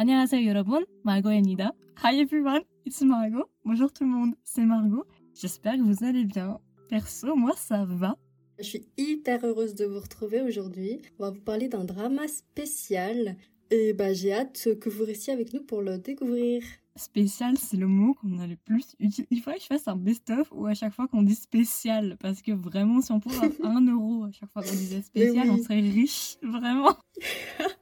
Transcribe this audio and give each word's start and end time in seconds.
안녕하세요 0.00 0.46
여러분, 0.46 0.84
Margot입니다. 1.04 1.72
Hi 2.04 2.20
everyone, 2.20 2.62
it's 2.86 3.02
Margot. 3.02 3.48
Bonjour 3.64 3.92
tout 3.92 4.04
le 4.04 4.10
monde, 4.10 4.34
c'est 4.44 4.64
Margot. 4.64 5.04
J'espère 5.34 5.76
que 5.76 5.82
vous 5.82 6.04
allez 6.04 6.24
bien. 6.24 6.58
Perso, 6.88 7.34
moi 7.34 7.54
ça 7.56 7.84
va. 7.84 8.16
Je 8.58 8.64
suis 8.64 8.86
hyper 8.96 9.44
heureuse 9.44 9.74
de 9.74 9.84
vous 9.84 10.00
retrouver 10.00 10.42
aujourd'hui. 10.42 11.00
On 11.18 11.24
va 11.24 11.30
vous 11.30 11.40
parler 11.40 11.68
d'un 11.68 11.84
drama 11.84 12.28
spécial 12.28 13.36
et 13.70 13.92
bah 13.92 14.12
j'ai 14.12 14.32
hâte 14.32 14.78
que 14.80 14.88
vous 14.88 15.04
restiez 15.04 15.32
avec 15.32 15.52
nous 15.52 15.62
pour 15.62 15.82
le 15.82 15.98
découvrir. 15.98 16.62
Spécial, 16.94 17.58
c'est 17.58 17.76
le 17.76 17.86
mot 17.86 18.14
qu'on 18.14 18.38
a 18.38 18.46
le 18.46 18.56
plus 18.56 18.96
utilisé. 18.98 19.26
Il 19.30 19.42
faudrait 19.42 19.58
que 19.58 19.64
je 19.64 19.68
fasse 19.68 19.86
un 19.86 19.96
best-of 19.96 20.48
où 20.52 20.66
à 20.66 20.72
chaque 20.72 20.94
fois 20.94 21.08
qu'on 21.08 21.22
dit 21.22 21.34
spécial, 21.34 22.16
parce 22.20 22.40
que 22.40 22.52
vraiment, 22.52 23.02
si 23.02 23.12
on 23.12 23.20
pouvait 23.20 23.44
avoir 23.44 23.76
un 23.76 23.86
euro 23.86 24.24
à 24.24 24.32
chaque 24.32 24.50
fois 24.50 24.62
qu'on 24.62 24.70
disait 24.70 25.02
spécial, 25.02 25.50
on 25.50 25.58
serait 25.58 25.80
riche, 25.80 26.38
vraiment. 26.42 26.96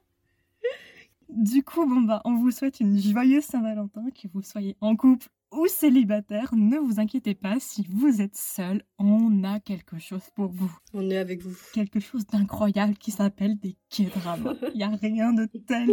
du 1.29 1.63
coup, 1.63 1.85
bon 1.85 2.01
bah, 2.01 2.21
on 2.25 2.35
vous 2.35 2.51
souhaite 2.51 2.79
une 2.79 2.99
joyeuse 2.99 3.43
Saint-Valentin, 3.43 4.09
que 4.11 4.27
vous 4.33 4.41
soyez 4.41 4.75
en 4.81 4.95
couple 4.95 5.27
ou 5.51 5.67
célibataire. 5.67 6.53
Ne 6.55 6.77
vous 6.77 6.99
inquiétez 6.99 7.35
pas, 7.35 7.59
si 7.59 7.85
vous 7.89 8.21
êtes 8.21 8.35
seul, 8.35 8.83
on 8.97 9.43
a 9.43 9.59
quelque 9.59 9.99
chose 9.99 10.23
pour 10.35 10.51
vous. 10.51 10.71
On 10.93 11.09
est 11.09 11.17
avec 11.17 11.43
vous. 11.43 11.55
Quelque 11.73 11.99
chose 11.99 12.25
d'incroyable 12.25 12.95
qui 12.95 13.11
s'appelle 13.11 13.57
des 13.59 13.77
K-dramas. 13.89 14.55
Il 14.73 14.77
n'y 14.77 14.83
a 14.83 14.89
rien 14.89 15.33
de 15.33 15.45
tel. 15.45 15.89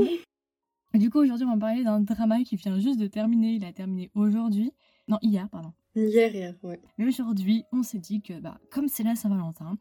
Du 0.94 1.10
coup, 1.10 1.18
aujourd'hui, 1.18 1.46
on 1.46 1.54
va 1.54 1.58
parler 1.58 1.84
d'un 1.84 2.00
drama 2.00 2.42
qui 2.42 2.56
vient 2.56 2.78
juste 2.78 2.98
de 2.98 3.06
terminer. 3.06 3.52
Il 3.52 3.64
a 3.64 3.72
terminé 3.72 4.10
aujourd'hui. 4.14 4.72
Non, 5.08 5.18
hier, 5.20 5.48
pardon. 5.50 5.72
Hier, 5.94 6.34
hier, 6.34 6.54
ouais. 6.62 6.80
Mais 6.98 7.06
aujourd'hui, 7.06 7.64
on 7.72 7.82
s'est 7.82 7.98
dit 7.98 8.22
que, 8.22 8.38
bah, 8.40 8.58
comme 8.70 8.88
c'est 8.88 9.02
la 9.02 9.14
Saint-Valentin, 9.16 9.78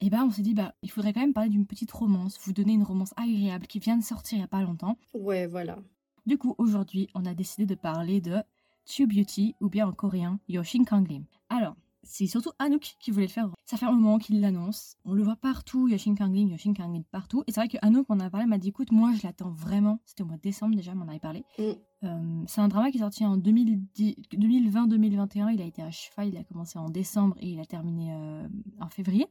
et 0.00 0.08
bah, 0.08 0.22
on 0.24 0.30
s'est 0.30 0.42
dit, 0.42 0.54
bah, 0.54 0.74
il 0.82 0.90
faudrait 0.90 1.12
quand 1.12 1.20
même 1.20 1.34
parler 1.34 1.50
d'une 1.50 1.66
petite 1.66 1.92
romance, 1.92 2.38
vous 2.42 2.52
donner 2.52 2.72
une 2.72 2.82
romance 2.82 3.12
agréable 3.16 3.66
qui 3.66 3.78
vient 3.78 3.96
de 3.96 4.02
sortir 4.02 4.36
il 4.36 4.40
n'y 4.40 4.44
a 4.44 4.48
pas 4.48 4.62
longtemps. 4.62 4.96
Ouais, 5.14 5.46
voilà. 5.46 5.78
Du 6.26 6.38
coup, 6.38 6.54
aujourd'hui, 6.58 7.08
on 7.14 7.24
a 7.26 7.34
décidé 7.34 7.66
de 7.66 7.74
parler 7.74 8.20
de 8.20 8.38
Too 8.86 9.06
Beauty 9.06 9.54
ou 9.60 9.68
bien 9.68 9.86
en 9.86 9.92
coréen 9.92 10.40
Yoshin 10.48 10.84
Kanglim. 10.84 11.24
Alors, 11.48 11.76
c'est 12.02 12.26
surtout 12.26 12.50
Anouk 12.58 12.96
qui 12.98 13.10
voulait 13.10 13.26
le 13.26 13.32
faire. 13.32 13.50
Ça 13.66 13.76
fait 13.76 13.84
un 13.86 13.92
moment 13.92 14.18
qu'il 14.18 14.40
l'annonce. 14.40 14.96
On 15.04 15.12
le 15.12 15.22
voit 15.22 15.36
partout, 15.36 15.86
Yoshin 15.86 16.14
Kanglim, 16.14 16.48
Yoshin 16.48 16.72
Kanglim 16.72 17.04
partout. 17.04 17.44
Et 17.46 17.52
c'est 17.52 17.60
vrai 17.60 17.68
que 17.68 17.76
Anouk, 17.82 18.06
on 18.08 18.20
a 18.20 18.30
parlé, 18.30 18.46
m'a 18.46 18.56
dit 18.58 18.70
écoute, 18.70 18.92
moi 18.92 19.12
je 19.14 19.26
l'attends 19.26 19.50
vraiment. 19.50 20.00
C'était 20.06 20.22
au 20.22 20.26
mois 20.26 20.36
de 20.36 20.42
décembre 20.42 20.74
déjà, 20.74 20.94
m'en 20.94 21.08
avait 21.08 21.18
parlé. 21.18 21.44
Mm. 21.58 21.72
Euh, 22.04 22.42
c'est 22.46 22.62
un 22.62 22.68
drama 22.68 22.90
qui 22.90 22.96
est 22.96 23.00
sorti 23.00 23.26
en 23.26 23.36
2020-2021. 23.36 25.52
Il 25.52 25.60
a 25.60 25.64
été 25.64 25.82
à 25.82 25.90
cheval, 25.90 26.28
il 26.28 26.38
a 26.38 26.44
commencé 26.44 26.78
en 26.78 26.88
décembre 26.88 27.36
et 27.38 27.50
il 27.50 27.60
a 27.60 27.66
terminé 27.66 28.12
euh, 28.12 28.48
en 28.80 28.88
février. 28.88 29.26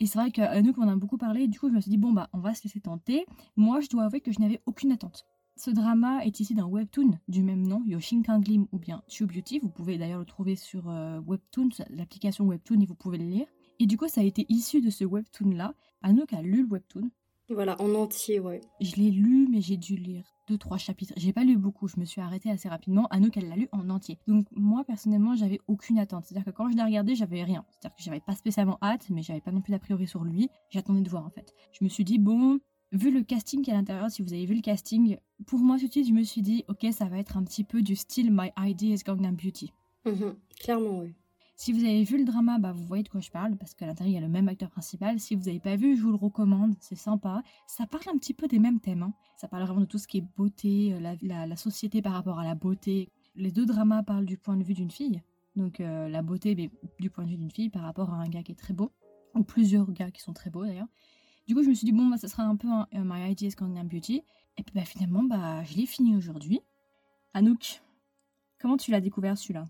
Et 0.00 0.06
c'est 0.06 0.18
vrai 0.18 0.30
qu'Anouk, 0.30 0.76
on 0.78 0.88
a 0.88 0.96
beaucoup 0.96 1.18
parlé. 1.18 1.42
Et 1.42 1.48
du 1.48 1.58
coup, 1.58 1.68
je 1.68 1.74
me 1.74 1.80
suis 1.80 1.90
dit 1.90 1.98
bon, 1.98 2.12
bah, 2.12 2.28
on 2.32 2.38
va 2.38 2.54
se 2.54 2.62
laisser 2.64 2.80
tenter. 2.80 3.26
Moi, 3.56 3.80
je 3.80 3.88
dois 3.88 4.04
avouer 4.04 4.20
que 4.20 4.32
je 4.32 4.40
n'avais 4.40 4.60
aucune 4.66 4.92
attente. 4.92 5.26
Ce 5.56 5.70
drama 5.70 6.24
est 6.24 6.38
issu 6.38 6.54
d'un 6.54 6.66
webtoon 6.66 7.18
du 7.26 7.42
même 7.42 7.66
nom, 7.66 7.82
Yoshin 7.84 8.22
Kanglim 8.22 8.66
ou 8.70 8.78
bien 8.78 9.02
Too 9.08 9.26
Beauty. 9.26 9.58
Vous 9.58 9.70
pouvez 9.70 9.98
d'ailleurs 9.98 10.20
le 10.20 10.24
trouver 10.24 10.54
sur 10.54 10.88
euh, 10.88 11.20
Webtoon, 11.26 11.70
l'application 11.90 12.44
Webtoon, 12.44 12.80
et 12.80 12.86
vous 12.86 12.94
pouvez 12.94 13.18
le 13.18 13.24
lire. 13.24 13.46
Et 13.80 13.86
du 13.86 13.98
coup, 13.98 14.06
ça 14.06 14.20
a 14.20 14.24
été 14.24 14.46
issu 14.48 14.80
de 14.80 14.90
ce 14.90 15.04
webtoon-là. 15.04 15.74
Anouk 16.02 16.32
a 16.32 16.42
lu 16.42 16.62
le 16.62 16.68
webtoon. 16.68 17.10
Voilà, 17.50 17.80
en 17.82 17.92
entier, 17.94 18.38
ouais. 18.38 18.60
Je 18.80 18.94
l'ai 18.96 19.10
lu, 19.10 19.48
mais 19.50 19.60
j'ai 19.60 19.76
dû 19.76 19.96
lire 19.96 20.37
deux, 20.48 20.58
trois 20.58 20.78
chapitres. 20.78 21.12
J'ai 21.16 21.32
pas 21.32 21.44
lu 21.44 21.56
beaucoup, 21.56 21.88
je 21.88 22.00
me 22.00 22.04
suis 22.04 22.20
arrêtée 22.20 22.50
assez 22.50 22.68
rapidement. 22.68 23.06
Anouk, 23.10 23.36
elle 23.36 23.48
l'a 23.48 23.56
lu 23.56 23.68
en 23.72 23.88
entier. 23.90 24.18
Donc, 24.26 24.46
moi, 24.52 24.82
personnellement, 24.84 25.36
j'avais 25.36 25.60
aucune 25.68 25.98
attente. 25.98 26.24
C'est-à-dire 26.24 26.44
que 26.46 26.56
quand 26.56 26.70
je 26.70 26.76
l'ai 26.76 26.82
regardé, 26.82 27.14
j'avais 27.14 27.44
rien. 27.44 27.64
C'est-à-dire 27.70 27.96
que 27.96 28.02
j'avais 28.02 28.20
pas 28.20 28.34
spécialement 28.34 28.78
hâte, 28.82 29.08
mais 29.10 29.22
j'avais 29.22 29.40
pas 29.40 29.52
non 29.52 29.60
plus 29.60 29.72
d'a 29.72 29.78
priori 29.78 30.06
sur 30.06 30.24
lui. 30.24 30.48
J'attendais 30.70 31.02
de 31.02 31.08
voir, 31.10 31.24
en 31.26 31.30
fait. 31.30 31.54
Je 31.72 31.84
me 31.84 31.88
suis 31.88 32.04
dit, 32.04 32.18
bon, 32.18 32.58
vu 32.92 33.10
le 33.10 33.22
casting 33.22 33.62
qui 33.62 33.70
est 33.70 33.74
à 33.74 33.76
l'intérieur, 33.76 34.10
si 34.10 34.22
vous 34.22 34.32
avez 34.32 34.46
vu 34.46 34.54
le 34.54 34.62
casting, 34.62 35.18
pour 35.46 35.58
moi 35.60 35.78
tout 35.78 35.86
de 35.86 35.92
suite, 35.92 36.08
je 36.08 36.12
me 36.12 36.22
suis 36.22 36.42
dit, 36.42 36.64
ok, 36.68 36.86
ça 36.92 37.04
va 37.06 37.18
être 37.18 37.36
un 37.36 37.44
petit 37.44 37.64
peu 37.64 37.82
du 37.82 37.94
style 37.96 38.30
My 38.32 38.50
Idea 38.58 38.94
is 38.94 39.02
Gangnam 39.04 39.36
Beauty. 39.36 39.72
Mhm, 40.06 40.34
Clairement, 40.60 41.00
oui. 41.00 41.14
Si 41.60 41.72
vous 41.72 41.80
avez 41.80 42.04
vu 42.04 42.18
le 42.18 42.24
drama, 42.24 42.60
bah, 42.60 42.70
vous 42.70 42.84
voyez 42.84 43.02
de 43.02 43.08
quoi 43.08 43.20
je 43.20 43.32
parle, 43.32 43.56
parce 43.56 43.74
qu'à 43.74 43.84
l'intérieur, 43.84 44.12
il 44.12 44.14
y 44.14 44.16
a 44.16 44.24
le 44.24 44.32
même 44.32 44.46
acteur 44.46 44.70
principal. 44.70 45.18
Si 45.18 45.34
vous 45.34 45.46
n'avez 45.46 45.58
pas 45.58 45.74
vu, 45.74 45.96
je 45.96 46.02
vous 46.02 46.12
le 46.12 46.16
recommande, 46.16 46.76
c'est 46.78 46.94
sympa. 46.94 47.42
Ça 47.66 47.84
parle 47.84 48.04
un 48.14 48.16
petit 48.16 48.32
peu 48.32 48.46
des 48.46 48.60
mêmes 48.60 48.78
thèmes. 48.78 49.02
hein. 49.02 49.12
Ça 49.36 49.48
parle 49.48 49.64
vraiment 49.64 49.80
de 49.80 49.86
tout 49.86 49.98
ce 49.98 50.06
qui 50.06 50.18
est 50.18 50.24
beauté, 50.36 50.94
euh, 50.94 51.16
la, 51.20 51.56
société 51.56 52.00
par 52.00 52.12
rapport 52.12 52.38
à 52.38 52.44
la 52.44 52.54
beauté. 52.54 53.08
Les 53.34 53.50
deux 53.50 53.66
dramas 53.66 54.04
parlent 54.04 54.24
du 54.24 54.38
point 54.38 54.56
de 54.56 54.62
vue 54.62 54.74
d'une 54.74 54.92
fille. 54.92 55.20
Donc 55.56 55.80
euh, 55.80 56.08
la 56.08 56.22
beauté, 56.22 56.54
mais 56.54 56.70
du 57.00 57.10
point 57.10 57.24
de 57.24 57.30
vue 57.30 57.36
d'une 57.36 57.50
fille 57.50 57.70
par 57.70 57.82
rapport 57.82 58.14
à 58.14 58.18
un 58.18 58.28
gars 58.28 58.44
qui 58.44 58.52
est 58.52 58.54
très 58.54 58.72
beau. 58.72 58.92
Ou 59.34 59.42
plusieurs 59.42 59.90
gars 59.90 60.12
qui 60.12 60.22
sont 60.22 60.32
très 60.32 60.50
beaux 60.50 60.64
d'ailleurs. 60.64 60.86
Du 61.48 61.56
coup, 61.56 61.64
je 61.64 61.70
me 61.70 61.74
suis 61.74 61.86
dit, 61.86 61.92
bon, 61.92 62.06
bah, 62.06 62.18
ça 62.18 62.28
sera 62.28 62.44
un 62.44 62.54
peu 62.54 62.68
un, 62.68 62.86
un 62.92 63.02
My 63.04 63.32
Ideas 63.32 63.56
Gangnam 63.58 63.88
Beauty. 63.88 64.22
Et 64.58 64.62
puis 64.62 64.74
bah, 64.76 64.84
finalement, 64.84 65.24
bah, 65.24 65.64
je 65.64 65.74
l'ai 65.76 65.86
fini 65.86 66.14
aujourd'hui. 66.14 66.60
Anouk, 67.34 67.82
comment 68.60 68.76
tu 68.76 68.92
l'as 68.92 69.00
découvert 69.00 69.36
celui-là? 69.36 69.64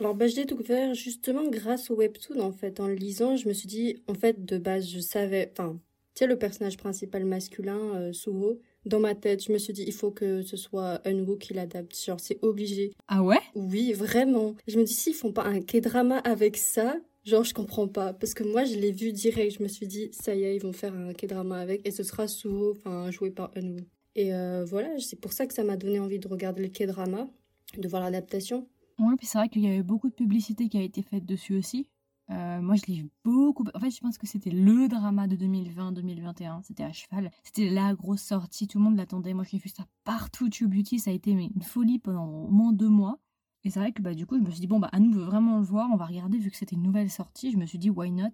Alors, 0.00 0.14
bah, 0.14 0.28
je 0.28 0.36
l'ai 0.36 0.44
découvert 0.44 0.94
justement 0.94 1.48
grâce 1.48 1.90
au 1.90 1.96
webtoon, 1.96 2.40
en 2.40 2.52
fait. 2.52 2.78
En 2.78 2.86
le 2.86 2.94
lisant, 2.94 3.34
je 3.36 3.48
me 3.48 3.52
suis 3.52 3.66
dit, 3.66 3.96
en 4.06 4.14
fait, 4.14 4.44
de 4.44 4.56
base, 4.56 4.88
je 4.88 5.00
savais. 5.00 5.50
Enfin, 5.52 5.80
tu 6.14 6.20
sais, 6.20 6.26
le 6.26 6.38
personnage 6.38 6.76
principal 6.76 7.24
masculin, 7.24 7.96
euh, 7.96 8.12
Suho, 8.12 8.60
dans 8.86 9.00
ma 9.00 9.16
tête, 9.16 9.44
je 9.44 9.52
me 9.52 9.58
suis 9.58 9.72
dit, 9.72 9.84
il 9.86 9.92
faut 9.92 10.12
que 10.12 10.42
ce 10.42 10.56
soit 10.56 11.00
Unwoo 11.04 11.36
qui 11.36 11.52
l'adapte. 11.52 11.98
Genre, 12.00 12.20
c'est 12.20 12.38
obligé. 12.42 12.92
Ah 13.08 13.24
ouais? 13.24 13.40
Oui, 13.56 13.92
vraiment. 13.92 14.54
Je 14.68 14.78
me 14.78 14.84
dis, 14.84 14.94
s'ils 14.94 15.14
font 15.14 15.32
pas 15.32 15.42
un 15.44 15.60
K-drama 15.60 16.18
avec 16.18 16.56
ça, 16.56 16.96
genre, 17.24 17.42
je 17.42 17.52
comprends 17.52 17.88
pas. 17.88 18.12
Parce 18.12 18.34
que 18.34 18.44
moi, 18.44 18.64
je 18.64 18.76
l'ai 18.76 18.92
vu 18.92 19.12
direct. 19.12 19.56
Je 19.58 19.62
me 19.64 19.68
suis 19.68 19.88
dit, 19.88 20.10
ça 20.12 20.32
y 20.32 20.44
est, 20.44 20.54
ils 20.54 20.62
vont 20.62 20.72
faire 20.72 20.94
un 20.94 21.12
K-drama 21.12 21.58
avec. 21.58 21.84
Et 21.84 21.90
ce 21.90 22.04
sera 22.04 22.28
Suho, 22.28 22.70
enfin, 22.70 23.10
joué 23.10 23.30
par 23.32 23.50
Unwoo. 23.56 23.80
Et 24.14 24.32
euh, 24.32 24.64
voilà, 24.64 24.90
c'est 25.00 25.20
pour 25.20 25.32
ça 25.32 25.46
que 25.46 25.54
ça 25.54 25.64
m'a 25.64 25.76
donné 25.76 25.98
envie 25.98 26.20
de 26.20 26.28
regarder 26.28 26.62
le 26.62 26.68
K-drama, 26.68 27.28
de 27.76 27.88
voir 27.88 28.02
l'adaptation. 28.02 28.68
Ouais, 28.98 29.14
puis 29.16 29.26
c'est 29.26 29.38
vrai 29.38 29.48
qu'il 29.48 29.62
y 29.62 29.68
avait 29.68 29.82
beaucoup 29.82 30.08
de 30.08 30.14
publicité 30.14 30.68
qui 30.68 30.76
a 30.76 30.82
été 30.82 31.02
faite 31.02 31.24
dessus 31.24 31.56
aussi. 31.56 31.88
Euh, 32.30 32.60
moi, 32.60 32.74
je 32.74 32.82
l'ai 32.86 33.06
beaucoup. 33.24 33.64
En 33.74 33.80
fait, 33.80 33.90
je 33.90 34.00
pense 34.00 34.18
que 34.18 34.26
c'était 34.26 34.50
le 34.50 34.88
drama 34.88 35.26
de 35.26 35.36
2020-2021. 35.36 36.62
C'était 36.62 36.84
à 36.84 36.92
cheval. 36.92 37.30
C'était 37.42 37.70
la 37.70 37.94
grosse 37.94 38.22
sortie. 38.22 38.66
Tout 38.66 38.78
le 38.78 38.84
monde 38.84 38.96
l'attendait. 38.96 39.34
Moi, 39.34 39.44
j'ai 39.50 39.58
vu 39.58 39.68
ça 39.68 39.86
partout. 40.04 40.48
Too 40.50 40.68
Beauty, 40.68 40.98
ça 40.98 41.10
a 41.10 41.14
été 41.14 41.30
une 41.30 41.62
folie 41.62 41.98
pendant 41.98 42.26
au 42.26 42.50
moins 42.50 42.72
deux 42.72 42.88
mois. 42.88 43.18
Et 43.64 43.70
c'est 43.70 43.80
vrai 43.80 43.92
que 43.92 44.02
bah, 44.02 44.14
du 44.14 44.26
coup, 44.26 44.36
je 44.36 44.42
me 44.42 44.50
suis 44.50 44.60
dit, 44.60 44.66
bon, 44.66 44.78
bah, 44.78 44.90
Anne 44.92 45.12
veut 45.12 45.24
vraiment 45.24 45.58
le 45.58 45.64
voir. 45.64 45.88
On 45.92 45.96
va 45.96 46.06
regarder 46.06 46.38
vu 46.38 46.50
que 46.50 46.56
c'était 46.56 46.76
une 46.76 46.82
nouvelle 46.82 47.10
sortie. 47.10 47.50
Je 47.50 47.56
me 47.56 47.66
suis 47.66 47.78
dit, 47.78 47.90
why 47.90 48.10
not? 48.10 48.30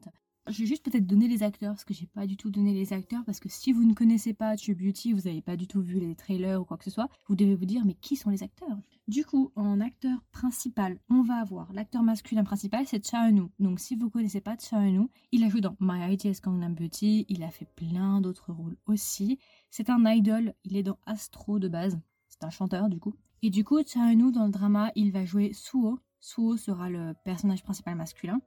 Je 0.46 0.58
vais 0.58 0.66
juste 0.66 0.84
peut-être 0.84 1.06
donner 1.06 1.26
les 1.26 1.42
acteurs 1.42 1.72
parce 1.72 1.84
que 1.84 1.94
j'ai 1.94 2.06
pas 2.06 2.26
du 2.26 2.36
tout 2.36 2.50
donné 2.50 2.74
les 2.74 2.92
acteurs. 2.92 3.24
Parce 3.24 3.40
que 3.40 3.48
si 3.48 3.72
vous 3.72 3.84
ne 3.84 3.94
connaissez 3.94 4.34
pas 4.34 4.56
Too 4.56 4.74
Beauty, 4.74 5.14
vous 5.14 5.22
n'avez 5.22 5.40
pas 5.40 5.56
du 5.56 5.66
tout 5.66 5.80
vu 5.80 5.98
les 5.98 6.14
trailers 6.14 6.60
ou 6.60 6.66
quoi 6.66 6.76
que 6.76 6.84
ce 6.84 6.90
soit, 6.90 7.08
vous 7.26 7.34
devez 7.34 7.54
vous 7.54 7.64
dire, 7.64 7.82
mais 7.86 7.94
qui 7.94 8.14
sont 8.14 8.28
les 8.28 8.42
acteurs? 8.42 8.76
Du 9.08 9.24
coup, 9.24 9.52
en 9.56 9.80
acteur 9.80 10.22
principal, 10.32 10.98
on 11.08 11.22
va 11.22 11.36
avoir 11.36 11.72
l'acteur 11.72 12.02
masculin 12.02 12.44
principal, 12.44 12.86
c'est 12.86 13.06
Cha 13.06 13.28
Eun-woo. 13.28 13.50
Donc 13.58 13.80
si 13.80 13.96
vous 13.96 14.10
connaissez 14.10 14.42
pas 14.42 14.56
Cha 14.58 14.80
Eun-woo, 14.80 15.08
il 15.32 15.44
a 15.44 15.48
joué 15.48 15.62
dans 15.62 15.76
My 15.80 16.12
Ideas 16.12 16.40
Gangnam 16.42 16.74
Beauty, 16.74 17.24
il 17.30 17.42
a 17.42 17.50
fait 17.50 17.68
plein 17.74 18.20
d'autres 18.20 18.52
rôles 18.52 18.76
aussi. 18.84 19.38
C'est 19.70 19.88
un 19.88 20.04
idol, 20.04 20.52
il 20.64 20.76
est 20.76 20.82
dans 20.82 20.98
Astro 21.06 21.58
de 21.58 21.68
base. 21.68 21.98
C'est 22.28 22.44
un 22.44 22.50
chanteur 22.50 22.90
du 22.90 22.98
coup. 22.98 23.14
Et 23.40 23.48
du 23.48 23.64
coup, 23.64 23.78
Cha 23.86 24.12
Eun-woo 24.12 24.30
dans 24.30 24.44
le 24.44 24.52
drama, 24.52 24.92
il 24.94 25.10
va 25.10 25.24
jouer 25.24 25.54
Suho. 25.54 25.98
Suho 26.20 26.58
sera 26.58 26.90
le 26.90 27.14
personnage 27.24 27.62
principal 27.62 27.94
masculin. 27.94 28.40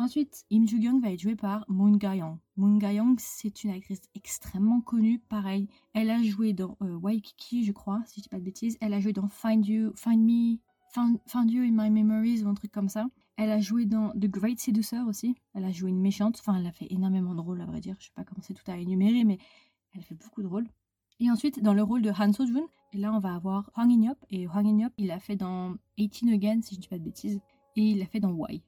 Ensuite, 0.00 0.46
Im 0.50 0.66
Joo-kyung 0.66 1.02
va 1.02 1.12
être 1.12 1.20
joué 1.20 1.36
par 1.36 1.66
Moon 1.68 1.94
Ga-young. 1.94 2.38
Moon 2.56 2.78
Ga-young, 2.78 3.16
c'est 3.20 3.64
une 3.64 3.70
actrice 3.70 4.00
extrêmement 4.14 4.80
connue. 4.80 5.18
Pareil, 5.18 5.68
elle 5.92 6.08
a 6.08 6.22
joué 6.22 6.54
dans 6.54 6.78
euh, 6.80 6.96
Waikiki, 6.96 7.66
je 7.66 7.72
crois, 7.72 8.00
si 8.06 8.20
je 8.20 8.22
dis 8.22 8.28
pas 8.30 8.38
de 8.38 8.44
bêtises. 8.44 8.78
Elle 8.80 8.94
a 8.94 9.00
joué 9.00 9.12
dans 9.12 9.28
Find 9.28 9.66
You, 9.66 9.92
Find 9.96 10.24
Me, 10.24 10.56
Find, 10.94 11.50
You 11.50 11.64
in 11.64 11.72
My 11.72 11.90
Memories 11.90 12.42
ou 12.42 12.48
un 12.48 12.54
truc 12.54 12.72
comme 12.72 12.88
ça. 12.88 13.08
Elle 13.36 13.50
a 13.50 13.60
joué 13.60 13.84
dans 13.84 14.08
The 14.12 14.24
Great 14.24 14.58
Seducer 14.58 15.00
aussi. 15.06 15.36
Elle 15.52 15.66
a 15.66 15.70
joué 15.70 15.90
une 15.90 16.00
méchante. 16.00 16.38
Enfin, 16.40 16.54
elle 16.58 16.66
a 16.66 16.72
fait 16.72 16.86
énormément 16.88 17.34
de 17.34 17.40
rôles, 17.42 17.60
à 17.60 17.66
vrai 17.66 17.80
dire. 17.80 17.96
Je 17.98 18.06
sais 18.06 18.12
pas 18.14 18.24
comment 18.24 18.40
c'est 18.40 18.54
tout 18.54 18.70
à 18.70 18.78
énumérer, 18.78 19.24
mais 19.24 19.36
elle 19.94 20.02
fait 20.02 20.14
beaucoup 20.14 20.40
de 20.40 20.48
rôles. 20.48 20.68
Et 21.18 21.30
ensuite, 21.30 21.62
dans 21.62 21.74
le 21.74 21.82
rôle 21.82 22.00
de 22.00 22.10
Han 22.10 22.32
So-jun, 22.32 22.68
et 22.94 22.96
là, 22.96 23.12
on 23.12 23.18
va 23.18 23.34
avoir 23.34 23.70
Hwang 23.76 23.90
In-yop. 23.92 24.16
Et 24.30 24.46
Hwang 24.46 24.66
In-yop, 24.66 24.94
il 24.96 25.10
a 25.10 25.18
fait 25.18 25.36
dans 25.36 25.74
18 25.98 26.32
Again, 26.32 26.62
si 26.62 26.76
je 26.76 26.80
dis 26.80 26.88
pas 26.88 26.98
de 26.98 27.04
bêtises. 27.04 27.38
Et 27.76 27.82
il 27.82 28.00
a 28.00 28.06
fait 28.06 28.20
dans 28.20 28.32
Why. 28.32 28.62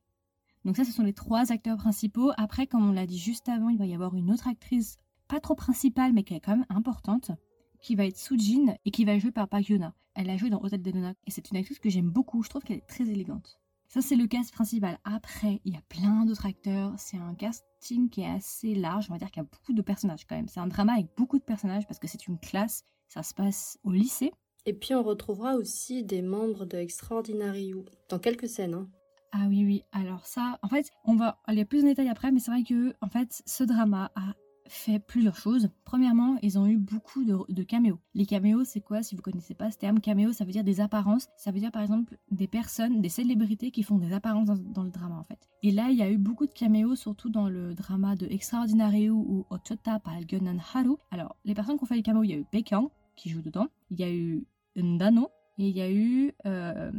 Donc 0.65 0.77
ça, 0.77 0.85
ce 0.85 0.93
sont 0.93 1.03
les 1.03 1.13
trois 1.13 1.51
acteurs 1.53 1.77
principaux. 1.77 2.31
Après, 2.37 2.67
comme 2.67 2.89
on 2.89 2.93
l'a 2.93 3.07
dit 3.07 3.19
juste 3.19 3.49
avant, 3.49 3.69
il 3.69 3.79
va 3.79 3.87
y 3.87 3.95
avoir 3.95 4.15
une 4.15 4.31
autre 4.31 4.49
actrice, 4.49 4.97
pas 5.29 5.41
trop 5.41 5.55
principale, 5.55 6.13
mais 6.13 6.23
qui 6.23 6.35
est 6.35 6.41
quand 6.41 6.57
même 6.57 6.67
importante, 6.69 7.33
qui 7.81 7.97
va 7.97 8.07
être 8.07 8.17
Soo-jin 8.17 8.77
et 8.85 8.91
qui 8.91 9.05
va 9.05 9.19
jouer 9.19 9.33
par 9.33 9.49
Park. 9.49 9.73
Elle 10.15 10.31
a 10.31 10.37
joué 10.37 10.51
dans 10.51 10.63
Hotel 10.63 10.83
de 10.83 10.93
Nona. 10.93 11.15
Et 11.27 11.31
c'est 11.31 11.51
une 11.51 11.57
actrice 11.57 11.79
que 11.79 11.91
j'aime 11.91 12.11
beaucoup. 12.11 12.43
Je 12.43 12.49
trouve 12.51 12.63
qu'elle 12.63 12.79
est 12.79 12.87
très 12.87 13.09
élégante. 13.09 13.59
Ça, 13.89 14.01
c'est 14.01 14.17
le 14.17 14.27
cast 14.27 14.53
principal. 14.53 14.99
Après, 15.05 15.61
il 15.65 15.75
y 15.75 15.77
a 15.77 15.83
plein 15.89 16.25
d'autres 16.25 16.47
acteurs. 16.47 16.95
C'est 16.97 17.19
un 17.19 17.35
casting 17.35 18.09
qui 18.09 18.23
est 18.23 18.31
assez 18.31 18.75
large. 18.75 19.07
On 19.09 19.13
va 19.13 19.19
dire 19.19 19.31
qu'il 19.31 19.43
y 19.43 19.47
a 19.47 19.49
beaucoup 19.51 19.73
de 19.73 19.83
personnages 19.83 20.27
quand 20.27 20.37
même. 20.37 20.49
C'est 20.49 20.61
un 20.61 20.67
drama 20.67 20.95
avec 20.95 21.09
beaucoup 21.17 21.39
de 21.39 21.45
personnages 21.45 21.87
parce 21.87 21.99
que 21.99 22.09
c'est 22.09 22.27
une 22.27 22.39
classe. 22.39 22.85
Ça 23.09 23.23
se 23.23 23.35
passe 23.35 23.79
au 23.85 23.91
lycée. 23.91 24.33
Et 24.65 24.73
puis 24.73 24.95
on 24.95 25.03
retrouvera 25.03 25.57
aussi 25.57 26.05
des 26.05 26.23
membres 26.23 26.65
de 26.65 26.79
Extraordinary 26.79 27.67
You 27.67 27.85
dans 28.09 28.19
quelques 28.19 28.49
scènes. 28.49 28.75
hein. 28.75 28.89
Ah 29.33 29.47
oui, 29.49 29.65
oui. 29.65 29.83
Alors 29.93 30.27
ça, 30.27 30.59
en 30.63 30.69
fait, 30.69 30.91
on 31.05 31.17
va 31.17 31.39
aller 31.47 31.65
plus 31.65 31.83
en 31.83 31.87
détail 31.87 32.09
après, 32.09 32.31
mais 32.31 32.39
c'est 32.39 32.51
vrai 32.51 32.63
que, 32.63 32.95
en 33.01 33.09
fait, 33.09 33.43
ce 33.47 33.65
drama 33.65 34.13
a 34.15 34.35
fait 34.69 34.99
plusieurs 34.99 35.37
choses. 35.37 35.71
Premièrement, 35.85 36.37
ils 36.43 36.59
ont 36.59 36.67
eu 36.67 36.77
beaucoup 36.77 37.25
de, 37.25 37.63
caméos. 37.63 37.99
Les 38.15 38.27
caméos, 38.27 38.65
c'est 38.65 38.81
quoi? 38.81 39.03
Si 39.03 39.15
vous 39.15 39.23
connaissez 39.23 39.55
pas 39.55 39.71
ce 39.71 39.79
terme, 39.79 40.01
caméo, 40.01 40.33
ça 40.33 40.45
veut 40.45 40.53
dire 40.53 40.65
des 40.65 40.81
apparences. 40.81 41.29
Ça 41.37 41.51
veut 41.51 41.61
dire 41.61 41.73
par 41.73 41.83
exemple 41.83 42.17
des 42.31 42.47
personnes, 42.47 43.01
des 43.01 43.09
célébrités 43.09 43.71
qui 43.71 43.83
font 43.83 43.99
des 43.99 44.13
apparences 44.13 44.47
dans, 44.47 44.85
le 44.85 44.91
drama 44.91 45.17
en 45.17 45.25
fait. 45.25 45.49
Et 45.63 45.71
là, 45.71 45.89
il 45.91 45.97
y 45.97 46.03
a 46.03 46.11
eu 46.11 46.19
beaucoup 46.19 46.47
de 46.47 46.53
caméos, 46.53 46.95
surtout 46.95 47.31
dans 47.31 47.49
le 47.49 47.75
drama 47.75 48.17
de 48.17 48.27
Extraordinary 48.27 49.11
ou 49.11 49.47
Ochota 49.51 49.99
par 49.99 50.21
Gunan 50.25 50.59
Haru. 50.75 50.97
Alors, 51.11 51.37
les 51.45 51.55
personnes 51.55 51.77
qui 51.77 51.85
ont 51.85 51.87
fait 51.87 51.97
les 51.97 52.03
caméos, 52.03 52.25
il 52.25 52.31
y 52.31 52.35
a 52.35 52.39
eu 52.39 52.47
Baekhyun 52.53 52.89
qui 53.17 53.31
joue 53.31 53.43
dedans. 53.43 53.69
Il 53.91 54.01
y 54.01 54.05
a 54.05 54.13
eu 54.13 54.45
Ndano 54.77 55.29
et 55.59 55.69
il 55.69 55.77
y 55.77 55.83
a 55.83 55.91
eu 55.91 56.33
euh, 56.47 56.91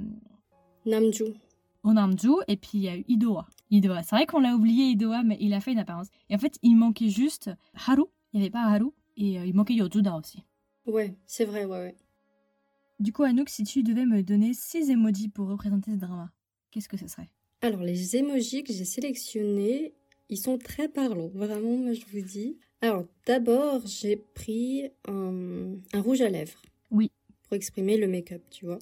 Namju. 0.86 1.26
Onamju 1.84 2.32
et 2.48 2.58
puis 2.58 2.72
il 2.76 2.82
y 2.82 2.90
a 2.90 2.98
eu 2.98 3.04
Idoa. 3.08 3.48
Idoa, 3.72 4.04
c'est 4.04 4.16
vrai 4.16 4.26
qu'on 4.26 4.40
l'a 4.40 4.56
oublié 4.56 4.86
Idoa, 4.86 5.24
mais 5.24 5.38
il 5.40 5.54
a 5.54 5.60
fait 5.60 5.72
une 5.72 5.80
apparence. 5.80 6.08
Et 6.30 6.36
en 6.36 6.38
fait, 6.38 6.58
il 6.62 6.76
manquait 6.76 7.10
juste 7.10 7.50
Haru. 7.88 8.04
Il 8.32 8.40
n'y 8.40 8.46
avait 8.46 8.52
pas 8.52 8.64
Haru 8.64 8.92
et 9.18 9.40
euh, 9.40 9.46
il 9.46 9.54
manquait 9.54 9.74
Yojuda 9.76 10.16
aussi. 10.16 10.44
Ouais, 10.86 11.16
c'est 11.26 11.46
vrai, 11.46 11.66
ouais, 11.66 11.78
ouais. 11.78 11.96
Du 13.00 13.12
coup, 13.12 13.24
Anouk, 13.24 13.50
si 13.50 13.64
tu 13.64 13.84
devais 13.84 14.06
me 14.06 14.24
donner 14.24 14.54
6 14.54 14.90
emojis 14.90 15.30
pour 15.30 15.48
représenter 15.48 15.92
ce 15.92 15.98
drama, 15.98 16.32
qu'est-ce 16.72 16.90
que 16.90 16.98
ce 16.98 17.08
serait? 17.08 17.30
Alors, 17.62 17.82
les 17.82 18.16
emojis 18.16 18.64
que 18.64 18.74
j'ai 18.74 18.86
sélectionnés, 18.86 19.94
ils 20.30 20.38
sont 20.38 20.58
très 20.58 20.88
parlants, 20.90 21.30
vraiment, 21.34 21.78
moi 21.78 21.94
je 21.94 22.06
vous 22.12 22.22
dis. 22.22 22.58
Alors, 22.82 23.06
d'abord, 23.26 23.82
j'ai 23.86 24.18
pris 24.18 24.90
un, 25.08 25.76
un 25.94 26.02
rouge 26.02 26.22
à 26.22 26.30
lèvres. 26.30 26.62
Oui. 26.92 27.12
Pour 27.44 27.56
exprimer 27.56 27.98
le 27.98 28.08
make-up, 28.08 28.42
tu 28.50 28.66
vois. 28.66 28.80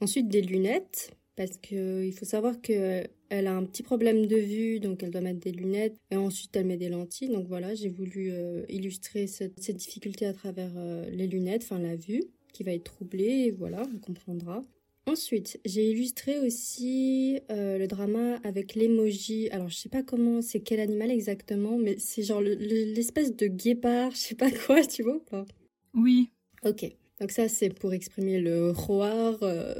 Ensuite, 0.00 0.28
des 0.28 0.42
lunettes, 0.42 1.16
parce 1.38 1.56
qu'il 1.58 2.12
faut 2.14 2.24
savoir 2.24 2.60
qu'elle 2.60 3.06
a 3.30 3.54
un 3.54 3.62
petit 3.62 3.84
problème 3.84 4.26
de 4.26 4.36
vue, 4.36 4.80
donc 4.80 5.04
elle 5.04 5.12
doit 5.12 5.20
mettre 5.20 5.38
des 5.38 5.52
lunettes, 5.52 5.96
et 6.10 6.16
ensuite 6.16 6.56
elle 6.56 6.66
met 6.66 6.76
des 6.76 6.88
lentilles. 6.88 7.28
Donc 7.28 7.46
voilà, 7.46 7.76
j'ai 7.76 7.90
voulu 7.90 8.32
euh, 8.32 8.64
illustrer 8.68 9.28
cette, 9.28 9.54
difficulté 9.76 10.26
à 10.26 10.32
travers 10.32 10.72
euh, 10.76 11.08
les 11.10 11.28
lunettes, 11.28 11.62
enfin 11.62 11.78
la 11.78 11.94
vue, 11.94 12.24
qui 12.52 12.64
va 12.64 12.72
être 12.72 12.82
troublée, 12.82 13.46
et 13.46 13.50
voilà, 13.52 13.84
on 13.94 13.98
comprendra. 14.00 14.64
Ensuite, 15.06 15.60
j'ai 15.64 15.92
illustré 15.92 16.40
aussi 16.40 17.38
euh, 17.52 17.78
le 17.78 17.86
drama 17.86 18.40
avec 18.42 18.74
l'emoji. 18.74 19.48
Alors, 19.50 19.68
je 19.68 19.76
sais 19.76 19.88
pas 19.88 20.02
comment, 20.02 20.42
c'est 20.42 20.60
quel 20.60 20.80
animal 20.80 21.12
exactement, 21.12 21.78
mais 21.78 21.94
c'est 21.98 22.24
genre 22.24 22.40
l'espèce 22.40 23.36
de 23.36 23.46
guépard, 23.46 24.10
je 24.10 24.16
sais 24.16 24.34
pas 24.34 24.50
quoi, 24.50 24.84
tu 24.86 25.04
vois 25.04 25.14
ou 25.14 25.20
pas? 25.20 25.46
Oui. 25.94 26.30
Ok. 26.64 26.84
Donc 27.20 27.30
ça, 27.30 27.48
c'est 27.48 27.70
pour 27.70 27.92
exprimer 27.92 28.40
le 28.40 28.70
roar 28.70 29.38
euh, 29.42 29.74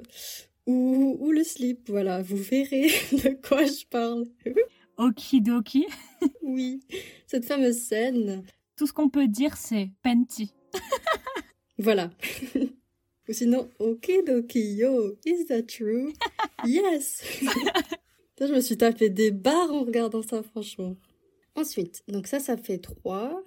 ou, 0.69 1.17
ou, 1.19 1.33
le 1.33 1.43
slip. 1.43 1.89
Voilà, 1.89 2.23
vous 2.23 2.37
verrez 2.37 2.83
de 3.13 3.41
quoi 3.47 3.65
je 3.65 3.87
parle. 3.87 4.27
Okidoki. 4.99 5.87
oui, 6.43 6.81
cette 7.27 7.47
fameuse 7.47 7.79
scène. 7.79 8.45
Tout 8.77 8.87
ce 8.87 8.93
qu'on 8.93 9.09
peut 9.09 9.27
dire, 9.27 9.57
c'est 9.57 9.91
Penti. 10.03 10.53
voilà. 11.79 12.11
Ou 13.29 13.33
sinon, 13.33 13.69
okidoki 13.79 14.75
yo, 14.77 15.17
is 15.25 15.47
that 15.47 15.63
true? 15.63 16.13
yes! 16.65 17.23
je 18.41 18.53
me 18.53 18.61
suis 18.61 18.77
tapé 18.77 19.11
des 19.11 19.31
barres 19.31 19.73
en 19.73 19.85
regardant 19.85 20.23
ça, 20.23 20.43
franchement. 20.43 20.97
Ensuite, 21.55 22.03
donc 22.09 22.27
ça, 22.27 22.41
ça 22.41 22.57
fait 22.57 22.79
trois. 22.79 23.43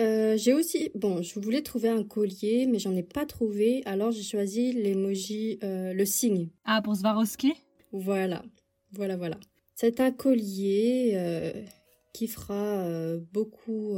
Euh, 0.00 0.36
j'ai 0.36 0.52
aussi, 0.52 0.90
bon, 0.94 1.22
je 1.22 1.40
voulais 1.40 1.62
trouver 1.62 1.88
un 1.88 2.04
collier, 2.04 2.66
mais 2.66 2.78
j'en 2.78 2.94
ai 2.94 3.02
pas 3.02 3.24
trouvé, 3.24 3.82
alors 3.86 4.10
j'ai 4.10 4.22
choisi 4.22 4.72
l'emoji, 4.72 5.58
euh, 5.62 5.94
le 5.94 6.04
signe. 6.04 6.50
Ah, 6.64 6.82
pour 6.82 6.96
Swarovski? 6.96 7.54
Voilà, 7.92 8.44
voilà, 8.92 9.16
voilà. 9.16 9.38
C'est 9.74 10.00
un 10.00 10.10
collier 10.10 11.12
euh, 11.14 11.52
qui 12.12 12.26
fera 12.28 13.16
beaucoup 13.32 13.96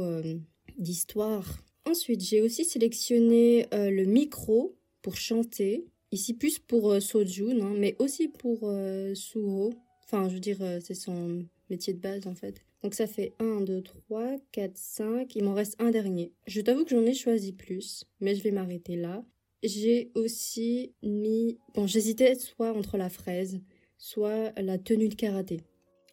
d'histoire. 0.77 1.63
Ensuite, 1.85 2.21
j'ai 2.21 2.41
aussi 2.41 2.65
sélectionné 2.65 3.65
le 3.71 4.03
micro 4.03 4.75
pour 5.01 5.15
chanter. 5.15 5.85
Ici, 6.11 6.33
plus 6.33 6.59
pour 6.59 7.01
Sojun, 7.01 7.61
hein, 7.61 7.73
mais 7.77 7.95
aussi 7.99 8.27
pour 8.27 8.69
Suho. 9.13 9.73
Enfin, 10.03 10.27
je 10.27 10.33
veux 10.33 10.39
dire, 10.41 10.57
c'est 10.83 10.95
son 10.95 11.45
métier 11.69 11.93
de 11.93 11.99
base 11.99 12.27
en 12.27 12.35
fait. 12.35 12.61
Donc 12.83 12.93
ça 12.93 13.07
fait 13.07 13.33
1, 13.39 13.61
2, 13.61 13.81
3, 13.81 14.37
4, 14.51 14.77
5. 14.77 15.35
Il 15.35 15.43
m'en 15.43 15.53
reste 15.53 15.75
un 15.79 15.91
dernier. 15.91 16.31
Je 16.47 16.61
t'avoue 16.61 16.85
que 16.85 16.91
j'en 16.91 17.05
ai 17.05 17.13
choisi 17.13 17.51
plus, 17.51 18.05
mais 18.21 18.35
je 18.35 18.43
vais 18.43 18.51
m'arrêter 18.51 18.95
là. 18.95 19.23
J'ai 19.63 20.11
aussi 20.15 20.93
mis... 21.03 21.57
Bon, 21.75 21.85
j'hésitais 21.85 22.35
soit 22.35 22.71
entre 22.71 22.97
la 22.97 23.09
fraise, 23.09 23.59
soit 23.97 24.53
la 24.57 24.77
tenue 24.77 25.09
de 25.09 25.15
karaté. 25.15 25.61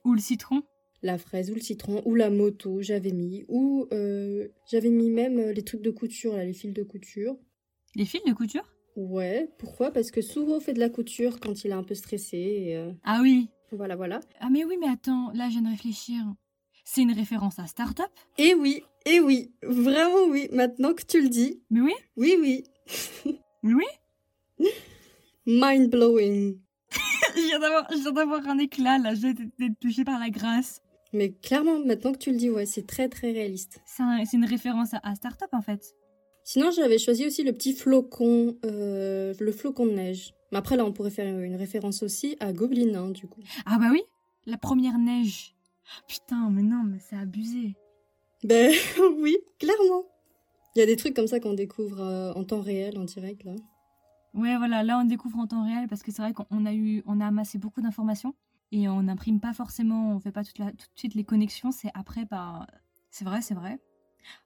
Ou 0.04 0.14
le 0.14 0.20
citron? 0.20 0.62
La 1.02 1.18
fraise 1.18 1.50
ou 1.50 1.54
le 1.54 1.60
citron, 1.60 2.02
ou 2.04 2.16
la 2.16 2.30
moto, 2.30 2.82
j'avais 2.82 3.12
mis. 3.12 3.44
Ou 3.48 3.86
euh, 3.92 4.48
j'avais 4.68 4.90
mis 4.90 5.10
même 5.10 5.50
les 5.50 5.62
trucs 5.62 5.82
de 5.82 5.90
couture, 5.90 6.34
là, 6.34 6.44
les 6.44 6.52
fils 6.54 6.72
de 6.72 6.82
couture. 6.82 7.36
Les 7.94 8.04
fils 8.06 8.24
de 8.26 8.32
couture? 8.32 8.74
Ouais, 8.96 9.48
pourquoi? 9.58 9.92
Parce 9.92 10.10
que 10.10 10.22
Souro 10.22 10.58
fait 10.58 10.72
de 10.72 10.80
la 10.80 10.88
couture 10.88 11.38
quand 11.38 11.64
il 11.64 11.70
est 11.70 11.74
un 11.74 11.84
peu 11.84 11.94
stressé. 11.94 12.74
Euh, 12.74 12.92
ah 13.04 13.20
oui 13.22 13.48
Voilà, 13.70 13.94
voilà. 13.94 14.20
Ah 14.40 14.48
mais 14.50 14.64
oui, 14.64 14.78
mais 14.80 14.88
attends, 14.88 15.30
là 15.34 15.46
je 15.48 15.52
viens 15.52 15.62
de 15.62 15.68
réfléchir. 15.68 16.24
C'est 16.88 17.02
une 17.02 17.12
référence 17.12 17.58
à 17.58 17.66
Startup 17.66 18.06
Eh 18.38 18.54
oui, 18.54 18.84
eh 19.06 19.18
oui, 19.18 19.50
vraiment 19.62 20.24
oui, 20.30 20.48
maintenant 20.52 20.94
que 20.94 21.02
tu 21.02 21.20
le 21.20 21.28
dis. 21.28 21.60
Mais 21.68 21.80
oui 21.80 21.92
Oui, 22.16 22.36
oui. 22.40 22.64
oui 23.64 24.68
Mind 25.46 25.90
blowing. 25.90 26.60
je 27.34 27.40
viens 27.48 28.12
d'avoir 28.12 28.48
un 28.48 28.58
éclat 28.58 28.98
là, 28.98 29.14
j'ai 29.14 29.30
été 29.30 29.44
touchée 29.80 30.04
par 30.04 30.20
la 30.20 30.30
grâce. 30.30 30.80
Mais 31.12 31.32
clairement, 31.32 31.80
maintenant 31.84 32.12
que 32.12 32.18
tu 32.18 32.30
le 32.30 32.36
dis, 32.36 32.50
ouais, 32.50 32.66
c'est 32.66 32.86
très 32.86 33.08
très 33.08 33.32
réaliste. 33.32 33.80
C'est 33.84 34.36
une 34.36 34.44
référence 34.44 34.90
à, 35.02 35.14
Startup 35.16 35.48
en 35.52 35.62
fait. 35.62 35.92
Sinon, 36.44 36.70
j'avais 36.70 36.98
choisi 36.98 37.26
aussi 37.26 37.42
le 37.42 37.52
petit 37.52 37.72
flocon, 37.72 38.56
euh, 38.64 39.34
le 39.40 39.52
flocon 39.52 39.86
de 39.86 39.90
neige. 39.92 40.34
Mais 40.52 40.58
après, 40.58 40.76
là, 40.76 40.84
on 40.84 40.92
pourrait 40.92 41.10
faire 41.10 41.26
une 41.26 41.56
référence 41.56 42.04
aussi 42.04 42.36
à 42.38 42.52
Goblin, 42.52 42.94
hein, 42.94 43.10
du 43.10 43.26
coup. 43.26 43.40
Ah 43.66 43.78
bah 43.80 43.88
oui, 43.90 44.02
la 44.46 44.56
première 44.56 44.98
neige. 44.98 45.55
Putain, 46.08 46.50
mais 46.50 46.62
non, 46.62 46.82
mais 46.84 46.98
c'est 46.98 47.16
abusé. 47.16 47.76
Ben 48.44 48.72
oui, 49.18 49.36
clairement. 49.58 50.04
Il 50.74 50.80
y 50.80 50.82
a 50.82 50.86
des 50.86 50.96
trucs 50.96 51.14
comme 51.14 51.26
ça 51.26 51.40
qu'on 51.40 51.54
découvre 51.54 52.00
euh, 52.00 52.32
en 52.34 52.44
temps 52.44 52.60
réel, 52.60 52.98
en 52.98 53.04
direct, 53.04 53.44
là. 53.44 53.54
Ouais, 54.34 54.58
voilà, 54.58 54.82
là 54.82 54.98
on 54.98 55.04
découvre 55.04 55.38
en 55.38 55.46
temps 55.46 55.64
réel 55.64 55.88
parce 55.88 56.02
que 56.02 56.12
c'est 56.12 56.20
vrai 56.20 56.34
qu'on 56.34 56.66
a 56.66 56.74
eu, 56.74 57.02
on 57.06 57.22
a 57.22 57.26
amassé 57.26 57.56
beaucoup 57.56 57.80
d'informations 57.80 58.34
et 58.70 58.86
on 58.86 59.04
n'imprime 59.04 59.40
pas 59.40 59.54
forcément, 59.54 60.14
on 60.14 60.20
fait 60.20 60.32
pas 60.32 60.44
toute 60.44 60.58
la, 60.58 60.72
tout 60.72 60.76
de 60.76 60.98
suite 60.98 61.14
les 61.14 61.24
connexions, 61.24 61.72
c'est 61.72 61.90
après, 61.94 62.26
bah, 62.26 62.66
c'est 63.10 63.24
vrai, 63.24 63.40
c'est 63.40 63.54
vrai. 63.54 63.80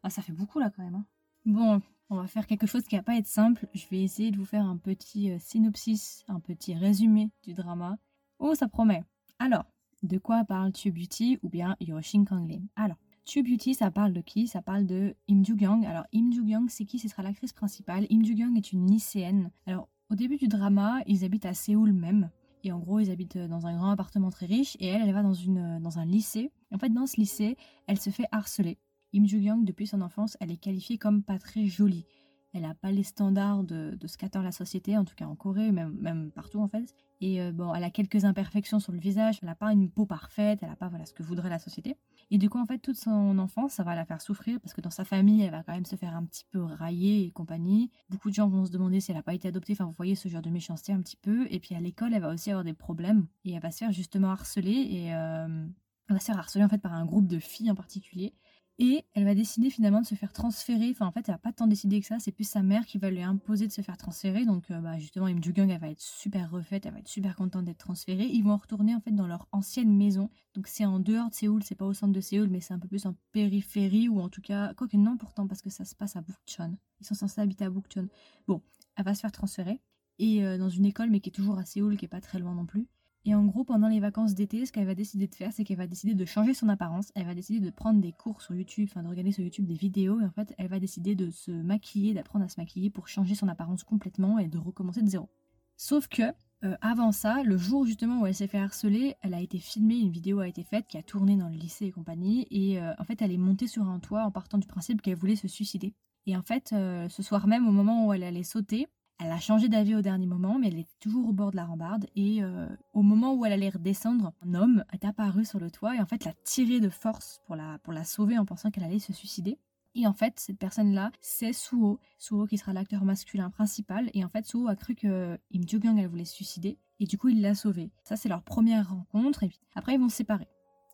Ah, 0.05 0.11
ça 0.11 0.23
fait 0.23 0.33
beaucoup 0.33 0.61
là 0.61 0.71
quand 0.71 0.85
même. 0.85 0.95
Hein. 0.95 1.05
Bon, 1.45 1.83
on 2.11 2.17
va 2.17 2.29
faire 2.29 2.47
quelque 2.47 2.69
chose 2.69 2.85
qui 2.85 2.97
va 2.97 3.03
pas 3.03 3.17
être 3.17 3.27
simple. 3.27 3.67
Je 3.73 3.87
vais 3.91 4.03
essayer 4.03 4.31
de 4.31 4.37
vous 4.37 4.45
faire 4.45 4.65
un 4.65 4.77
petit 4.77 5.33
euh, 5.33 5.39
synopsis, 5.41 6.25
un 6.29 6.39
petit 6.39 6.75
résumé 6.75 7.31
du 7.43 7.55
drama. 7.55 7.99
Oh, 8.39 8.55
ça 8.55 8.69
promet. 8.69 9.03
Alors, 9.41 9.65
de 10.03 10.19
quoi 10.19 10.45
parle 10.45 10.73
Beauty 10.87 11.39
ou 11.43 11.49
bien 11.49 11.77
Yoshin 11.81 12.25
Kanglim? 12.25 12.67
Alors, 12.77 12.97
Beauty, 13.37 13.75
ça 13.75 13.91
parle 13.91 14.13
de 14.13 14.21
qui? 14.21 14.49
Ça 14.49 14.61
parle 14.61 14.87
de 14.87 15.15
Im 15.29 15.45
Joo-kyung. 15.45 15.85
Alors, 15.87 16.05
Im 16.15 16.33
Joo-kyung, 16.33 16.69
c'est 16.69 16.85
qui? 16.85 16.99
Ce 16.99 17.09
sera 17.09 17.23
l'actrice 17.23 17.53
principale. 17.53 18.07
Im 18.11 18.25
Joo-kyung 18.25 18.57
est 18.57 18.73
une 18.73 18.91
lycéenne. 18.91 19.51
Alors, 19.67 19.89
au 20.11 20.17
début 20.17 20.37
du 20.37 20.49
drama, 20.49 21.01
ils 21.07 21.25
habitent 21.25 21.47
à 21.47 21.55
Séoul 21.55 21.93
même. 21.93 22.31
Et 22.65 22.73
en 22.73 22.79
gros, 22.79 22.99
ils 22.99 23.11
habitent 23.11 23.39
dans 23.39 23.67
un 23.67 23.77
grand 23.77 23.91
appartement 23.91 24.31
très 24.31 24.47
riche. 24.47 24.77
Et 24.81 24.89
elle, 24.89 25.03
elle 25.03 25.15
va 25.15 25.23
dans, 25.23 25.33
une, 25.33 25.79
dans 25.81 25.99
un 25.99 26.05
lycée. 26.05 26.51
En 26.73 26.79
fait, 26.79 26.91
dans 26.91 27.07
ce 27.07 27.17
lycée, 27.17 27.57
elle 27.87 28.01
se 28.01 28.11
fait 28.11 28.27
harceler. 28.33 28.79
Im 29.15 29.27
Joo-kyung, 29.27 29.65
depuis 29.65 29.87
son 29.87 30.01
enfance, 30.01 30.37
elle 30.41 30.51
est 30.51 30.57
qualifiée 30.57 30.99
comme 30.99 31.23
pas 31.23 31.39
très 31.39 31.67
jolie. 31.67 32.07
Elle 32.53 32.63
n'a 32.63 32.75
pas 32.75 32.91
les 32.91 33.05
standards 33.05 33.65
de, 33.65 33.97
ce 34.07 34.17
qu'attend 34.17 34.43
la 34.43 34.53
société, 34.53 34.97
en 34.97 35.05
tout 35.05 35.15
cas 35.15 35.27
en 35.27 35.37
Corée, 35.37 35.71
même, 35.71 35.97
même 36.01 36.31
partout 36.33 36.61
en 36.61 36.69
fait. 36.69 36.95
Et 37.21 37.41
euh, 37.43 37.53
bon, 37.53 37.75
elle 37.75 37.85
a 37.85 37.91
quelques 37.91 38.25
imperfections 38.25 38.81
sur 38.81 38.93
le 38.93 38.99
visage, 38.99 39.39
elle 39.43 39.49
n'a 39.49 39.55
pas 39.55 39.73
une 39.73 39.91
peau 39.91 40.07
parfaite, 40.07 40.61
elle 40.63 40.71
n'a 40.71 40.77
pas 40.77 40.89
voilà, 40.89 41.05
ce 41.05 41.13
que 41.13 41.23
voudrait 41.23 41.51
la 41.51 41.59
société. 41.59 41.97
Et 42.31 42.39
du 42.39 42.49
coup, 42.49 42.59
en 42.59 42.67
fait, 42.67 42.79
toute 42.79 42.97
son 42.97 43.39
enfance, 43.39 43.75
ça 43.75 43.83
va 43.83 43.95
la 43.95 44.05
faire 44.05 44.23
souffrir 44.23 44.59
parce 44.61 44.73
que 44.73 44.81
dans 44.81 44.91
sa 44.91 45.05
famille, 45.05 45.43
elle 45.43 45.51
va 45.51 45.63
quand 45.63 45.75
même 45.75 45.85
se 45.85 45.97
faire 45.97 46.15
un 46.15 46.25
petit 46.25 46.45
peu 46.51 46.63
railler 46.63 47.25
et 47.25 47.31
compagnie. 47.31 47.91
Beaucoup 48.09 48.31
de 48.31 48.35
gens 48.35 48.49
vont 48.49 48.65
se 48.65 48.71
demander 48.71 49.01
si 49.01 49.11
elle 49.11 49.17
n'a 49.17 49.23
pas 49.23 49.35
été 49.35 49.49
adoptée. 49.49 49.75
Enfin, 49.75 49.85
vous 49.85 49.95
voyez 49.97 50.15
ce 50.15 50.29
genre 50.29 50.43
de 50.43 50.51
méchanceté 50.51 50.93
un 50.93 51.01
petit 51.01 51.17
peu. 51.17 51.47
Et 51.51 51.61
puis 51.61 51.75
à 51.75 51.81
l'école, 51.81 52.15
elle 52.15 52.23
va 52.23 52.33
aussi 52.33 52.51
avoir 52.51 52.65
des 52.65 52.73
problèmes 52.73 53.27
et 53.45 53.53
elle 53.53 53.63
va 53.63 53.71
se 53.71 53.79
faire 53.79 53.93
justement 53.93 54.31
harceler 54.31 54.71
et 54.91 55.15
euh, 55.15 55.67
elle 56.09 56.15
va 56.15 56.21
se 56.21 56.27
faire 56.27 56.39
harceler 56.39 56.65
en 56.65 56.69
fait 56.69 56.79
par 56.79 56.95
un 56.95 57.05
groupe 57.05 57.27
de 57.27 57.39
filles 57.39 57.71
en 57.71 57.75
particulier. 57.75 58.35
Et 58.83 59.05
elle 59.13 59.25
va 59.27 59.35
décider 59.35 59.69
finalement 59.69 60.01
de 60.01 60.07
se 60.07 60.15
faire 60.15 60.33
transférer. 60.33 60.89
Enfin, 60.91 61.07
en 61.07 61.13
fait, 61.13 61.29
elle 61.29 61.35
va 61.35 61.39
pas 61.39 61.53
tant 61.53 61.67
décider 61.67 62.01
que 62.01 62.07
ça. 62.07 62.19
C'est 62.19 62.33
plus 62.33 62.49
sa 62.49 62.63
mère 62.63 62.87
qui 62.87 62.97
va 62.97 63.11
lui 63.11 63.23
imposer 63.23 63.67
de 63.67 63.73
se 63.73 63.83
faire 63.83 63.99
transférer. 63.99 64.47
Donc, 64.47 64.71
euh, 64.71 64.81
bah, 64.81 64.99
justement, 64.99 65.27
Im 65.27 65.39
elle 65.45 65.79
va 65.79 65.91
être 65.91 66.01
super 66.01 66.51
refaite. 66.51 66.87
Elle 66.87 66.95
va 66.95 67.01
être 67.01 67.09
super 67.09 67.37
contente 67.37 67.67
d'être 67.67 67.77
transférée. 67.77 68.25
Ils 68.25 68.43
vont 68.43 68.57
retourner 68.57 68.95
en 68.95 69.01
fait 69.01 69.11
dans 69.11 69.27
leur 69.27 69.47
ancienne 69.53 69.95
maison. 69.95 70.31
Donc, 70.55 70.67
c'est 70.67 70.87
en 70.87 70.99
dehors 70.99 71.29
de 71.29 71.35
Séoul. 71.35 71.63
C'est 71.63 71.75
pas 71.75 71.85
au 71.85 71.93
centre 71.93 72.15
de 72.15 72.23
Séoul, 72.23 72.49
mais 72.49 72.63
c'est 72.63 72.73
un 72.73 72.79
peu 72.79 72.89
plus 72.89 73.05
en 73.05 73.15
périphérie 73.33 74.09
ou 74.09 74.19
en 74.19 74.31
tout 74.31 74.41
cas, 74.41 74.73
quoique 74.73 74.97
non, 74.97 75.19
pourtant, 75.19 75.47
parce 75.47 75.61
que 75.61 75.69
ça 75.69 75.85
se 75.85 75.95
passe 75.95 76.17
à 76.17 76.23
Bukchon. 76.23 76.79
Ils 77.01 77.07
sont 77.07 77.15
censés 77.15 77.43
habiter 77.43 77.67
à 77.67 77.71
Bukchon. 77.71 78.09
Bon, 78.49 78.63
elle 78.97 79.05
va 79.05 79.15
se 79.15 79.21
faire 79.21 79.33
transférer 79.33 79.79
et 80.19 80.45
euh, 80.45 80.57
dans 80.57 80.71
une 80.71 80.87
école, 80.87 81.11
mais 81.11 81.21
qui 81.21 81.29
est 81.29 81.33
toujours 81.33 81.59
à 81.59 81.67
Séoul, 81.67 81.99
qui 81.99 82.07
est 82.07 82.09
pas 82.09 82.21
très 82.21 82.39
loin 82.39 82.55
non 82.55 82.65
plus. 82.65 82.87
Et 83.27 83.35
en 83.35 83.45
gros, 83.45 83.65
pendant 83.65 83.89
les 83.89 84.01
vacances 84.01 84.35
d'été, 84.35 84.65
ce 84.65 84.73
qu'elle 84.73 84.87
va 84.87 84.95
décider 84.95 85.27
de 85.27 85.35
faire, 85.35 85.53
c'est 85.53 85.63
qu'elle 85.63 85.77
va 85.77 85.87
décider 85.87 86.15
de 86.15 86.25
changer 86.25 86.55
son 86.55 86.69
apparence. 86.71 87.13
Elle 87.15 87.27
va 87.27 87.35
décider 87.35 87.61
de 87.61 87.71
prendre 87.71 88.01
des 88.01 88.13
cours 88.13 88.41
sur 88.41 88.55
YouTube, 88.55 88.89
enfin 88.91 89.03
de 89.03 89.09
regarder 89.09 89.33
sur 89.33 89.45
YouTube 89.45 89.67
des 89.67 89.75
vidéos. 89.75 90.21
Et 90.21 90.25
en 90.25 90.31
fait, 90.31 90.55
elle 90.57 90.69
va 90.69 90.81
décider 90.81 91.15
de 91.15 91.31
se 91.31 91.51
maquiller, 91.51 92.15
d'apprendre 92.15 92.47
à 92.47 92.49
se 92.49 92.59
maquiller 92.59 92.89
pour 92.89 93.09
changer 93.09 93.35
son 93.35 93.49
apparence 93.49 93.85
complètement 93.85 94.39
et 94.39 94.49
de 94.49 94.59
recommencer 94.59 95.03
de 95.03 95.09
zéro. 95.09 95.29
Sauf 95.77 96.09
que, 96.09 96.23
euh, 96.65 96.77
avant 96.81 97.13
ça, 97.13 97.43
le 97.43 97.57
jour 97.59 97.85
justement 97.85 98.21
où 98.21 98.27
elle 98.27 98.35
s'est 98.35 98.47
fait 98.47 98.59
harceler, 98.59 99.17
elle 99.23 99.35
a 99.35 99.41
été 99.41 99.59
filmée, 99.59 99.99
une 99.99 100.11
vidéo 100.11 100.41
a 100.41 100.49
été 100.49 100.63
faite 100.63 100.87
qui 100.87 100.99
a 100.99 101.03
tourné 101.03 101.37
dans 101.37 101.49
le 101.49 101.57
lycée 101.57 101.87
et 101.87 101.93
compagnie. 101.93 102.47
Et 102.51 102.81
euh, 102.81 102.93
en 102.99 103.05
fait, 103.05 103.21
elle 103.21 103.33
est 103.33 103.39
montée 103.39 103.67
sur 103.67 103.87
un 103.89 103.99
toit 103.99 104.25
en 104.25 104.31
partant 104.31 104.59
du 104.59 104.67
principe 104.67 105.03
qu'elle 105.03 105.17
voulait 105.17 105.37
se 105.37 105.49
suicider. 105.49 105.95
Et 106.27 106.37
en 106.37 106.43
fait, 106.43 106.73
euh, 106.73 107.09
ce 107.09 107.23
soir 107.23 107.47
même, 107.47 107.67
au 107.67 107.73
moment 107.73 108.07
où 108.07 108.13
elle 108.13 108.23
allait 108.23 108.43
sauter, 108.43 108.89
elle 109.21 109.33
a 109.33 109.39
changé 109.39 109.69
d'avis 109.69 109.95
au 109.95 110.01
dernier 110.01 110.27
moment, 110.27 110.59
mais 110.59 110.69
elle 110.69 110.79
est 110.79 110.89
toujours 110.99 111.29
au 111.29 111.33
bord 111.33 111.51
de 111.51 111.57
la 111.57 111.67
rambarde. 111.67 112.07
Et 112.17 112.43
euh, 112.43 112.67
au 112.95 113.03
moment 113.03 113.35
où 113.35 113.45
elle 113.45 113.53
allait 113.53 113.69
redescendre, 113.69 114.33
un 114.43 114.55
homme 114.55 114.83
est 114.93 115.05
apparu 115.05 115.45
sur 115.45 115.61
le 115.61 115.71
toit 115.71 115.95
et 115.95 116.01
en 116.01 116.07
fait 116.07 116.25
l'a 116.25 116.33
tirée 116.45 116.81
de 116.81 116.89
force 116.89 117.43
pour 117.45 117.55
la, 117.55 117.79
pour 117.83 117.95
sauver 118.05 118.39
en 118.39 118.47
pensant 118.47 118.71
qu'elle 118.71 118.85
allait 118.85 118.99
se 118.99 119.13
suicider. 119.13 119.59
Et 119.95 120.07
en 120.07 120.15
fait, 120.15 120.39
cette 120.39 120.59
personne-là, 120.59 121.11
c'est 121.21 121.53
Suho. 121.53 121.99
Suho 122.17 122.47
qui 122.47 122.57
sera 122.57 122.73
l'acteur 122.73 123.05
masculin 123.05 123.51
principal. 123.51 124.09
Et 124.15 124.25
en 124.25 124.29
fait, 124.29 124.47
Suho 124.47 124.69
a 124.69 124.77
cru 124.77 124.95
que 124.95 125.39
Im 125.55 125.67
Joo-gang, 125.67 125.99
elle 125.99 126.09
voulait 126.09 126.25
se 126.25 126.35
suicider. 126.35 126.79
Et 127.01 127.05
du 127.05 127.19
coup, 127.19 127.29
il 127.29 127.43
l'a 127.43 127.55
sauvée. 127.55 127.91
Ça, 128.05 128.17
c'est 128.17 128.29
leur 128.29 128.43
première 128.43 128.91
rencontre. 128.91 129.43
Et 129.43 129.49
puis 129.49 129.59
après, 129.75 129.95
ils 129.95 130.01
vont 130.01 130.09
se 130.09 130.17
séparer. 130.17 130.49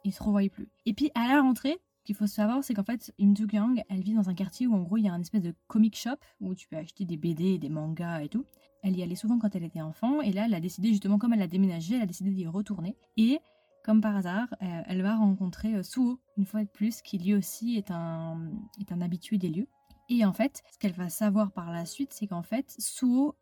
Ils 0.04 0.12
se 0.12 0.22
revoient 0.22 0.48
plus. 0.48 0.68
Et 0.86 0.94
puis, 0.94 1.10
à 1.14 1.28
la 1.28 1.42
rentrée, 1.42 1.78
qu'il 2.06 2.14
faut 2.16 2.26
savoir, 2.26 2.64
c'est 2.64 2.72
qu'en 2.72 2.84
fait, 2.84 3.12
Im 3.20 3.34
Joo-kyung, 3.34 3.82
elle 3.88 4.00
vit 4.00 4.14
dans 4.14 4.30
un 4.30 4.34
quartier 4.34 4.66
où 4.66 4.74
en 4.74 4.82
gros 4.82 4.96
il 4.96 5.04
y 5.04 5.08
a 5.08 5.12
un 5.12 5.20
espèce 5.20 5.42
de 5.42 5.54
comic 5.66 5.96
shop 5.96 6.16
où 6.40 6.54
tu 6.54 6.68
peux 6.68 6.76
acheter 6.76 7.04
des 7.04 7.16
BD, 7.16 7.58
des 7.58 7.68
mangas 7.68 8.22
et 8.22 8.28
tout. 8.28 8.44
Elle 8.82 8.96
y 8.96 9.02
allait 9.02 9.16
souvent 9.16 9.38
quand 9.38 9.54
elle 9.54 9.64
était 9.64 9.82
enfant 9.82 10.20
et 10.20 10.32
là 10.32 10.44
elle 10.46 10.54
a 10.54 10.60
décidé 10.60 10.88
justement 10.88 11.18
comme 11.18 11.32
elle 11.32 11.42
a 11.42 11.48
déménagé, 11.48 11.96
elle 11.96 12.02
a 12.02 12.06
décidé 12.06 12.30
d'y 12.30 12.46
retourner 12.46 12.96
et 13.16 13.40
comme 13.84 14.00
par 14.00 14.16
hasard, 14.16 14.48
euh, 14.62 14.82
elle 14.86 15.02
va 15.02 15.14
rencontrer 15.14 15.76
euh, 15.76 15.82
Suho 15.84 16.20
une 16.36 16.44
fois 16.44 16.64
de 16.64 16.68
plus 16.68 17.02
qui 17.02 17.18
lui 17.18 17.34
aussi 17.34 17.76
est 17.76 17.92
un, 17.92 18.50
est 18.80 18.90
un 18.90 19.00
habitué 19.00 19.38
des 19.38 19.48
lieux. 19.48 19.68
Et 20.08 20.24
en 20.24 20.32
fait, 20.32 20.64
ce 20.72 20.78
qu'elle 20.78 20.92
va 20.92 21.08
savoir 21.08 21.52
par 21.52 21.70
la 21.70 21.86
suite, 21.86 22.12
c'est 22.12 22.26
qu'en 22.26 22.42
fait, 22.42 22.74
Suho 22.78 23.36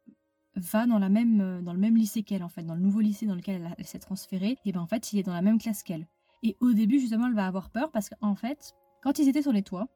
va 0.55 0.87
dans, 0.87 0.99
la 0.99 1.09
même, 1.09 1.41
euh, 1.41 1.63
dans 1.63 1.73
le 1.73 1.79
même 1.79 1.97
lycée 1.97 2.23
qu'elle, 2.23 2.43
en 2.43 2.51
fait, 2.51 2.63
dans 2.63 2.75
le 2.75 2.81
nouveau 2.83 3.01
lycée 3.01 3.25
dans 3.27 3.35
lequel 3.35 3.63
elle, 3.63 3.75
elle 3.79 3.87
s'est 3.87 3.99
transférée, 3.99 4.59
et 4.67 4.73
ben 4.73 4.81
en 4.81 4.87
fait, 4.87 5.13
il 5.13 5.19
est 5.19 5.23
dans 5.23 5.33
la 5.33 5.43
même 5.43 5.59
classe 5.59 5.83
qu'elle. 5.83 6.07
Et 6.45 6.57
au 6.61 6.75
début, 6.75 7.01
justement, 7.01 7.27
elle 7.27 7.35
va 7.35 7.47
avoir 7.47 7.71
peur 7.71 7.91
parce 7.91 8.11
qu'en 8.11 8.35
fait, 8.35 8.75
quand 9.03 9.19
ils 9.19 9.29
étaient 9.29 9.43
sur 9.43 9.53
les 9.53 9.63
toits, 9.63 9.89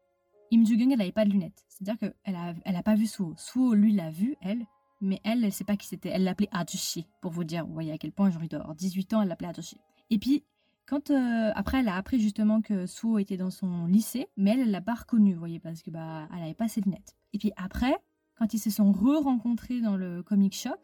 Im 0.50 0.64
Joo-gung, 0.64 0.90
elle 0.90 0.98
n'avait 0.98 1.12
pas 1.12 1.26
de 1.26 1.30
lunettes. 1.30 1.62
C'est-à-dire 1.68 1.98
qu'elle 1.98 2.34
a, 2.34 2.54
elle 2.64 2.74
a 2.74 2.82
pas 2.82 2.94
vu 2.94 3.06
Suho. 3.06 3.34
Suho, 3.36 3.74
lui, 3.74 3.92
l'a 3.92 4.10
vu, 4.10 4.34
elle, 4.40 4.64
mais 5.02 5.20
elle, 5.24 5.44
elle 5.44 5.52
sait 5.52 5.64
pas 5.64 5.76
qui 5.76 5.86
c'était. 5.86 6.08
Elle 6.08 6.24
l'appelait 6.24 6.48
Ajushi, 6.50 7.06
pour 7.20 7.32
vous 7.32 7.44
dire, 7.44 7.66
vous 7.66 7.74
voyez 7.74 7.92
à 7.92 7.98
quel 7.98 8.12
point, 8.12 8.30
genre, 8.30 8.42
il 8.42 8.48
doit 8.48 8.60
avoir 8.60 8.74
18 8.74 9.12
ans, 9.12 9.22
elle 9.22 9.28
l'appelait 9.28 9.48
Ajushi. 9.48 9.76
Et 10.08 10.18
puis, 10.18 10.42
quand, 10.86 11.10
euh, 11.10 11.52
après, 11.54 11.80
elle 11.80 11.88
a 11.88 11.96
appris 11.96 12.18
justement 12.18 12.62
que 12.62 12.86
Suho 12.86 13.18
était 13.18 13.36
dans 13.36 13.50
son 13.50 13.84
lycée, 13.84 14.28
mais 14.38 14.52
elle, 14.52 14.60
elle 14.60 14.70
l'a 14.70 14.80
pas 14.80 14.94
reconnu, 14.94 15.34
vous 15.34 15.38
voyez, 15.38 15.60
parce 15.60 15.82
que, 15.82 15.90
bah, 15.90 16.28
elle 16.34 16.44
avait 16.44 16.54
pas 16.54 16.68
ses 16.68 16.80
lunettes. 16.80 17.14
Et 17.34 17.38
puis 17.38 17.52
après, 17.56 17.94
quand 18.38 18.54
ils 18.54 18.58
se 18.58 18.70
sont 18.70 18.90
re-rencontrés 18.90 19.82
dans 19.82 19.98
le 19.98 20.22
comic 20.22 20.54
shop, 20.54 20.80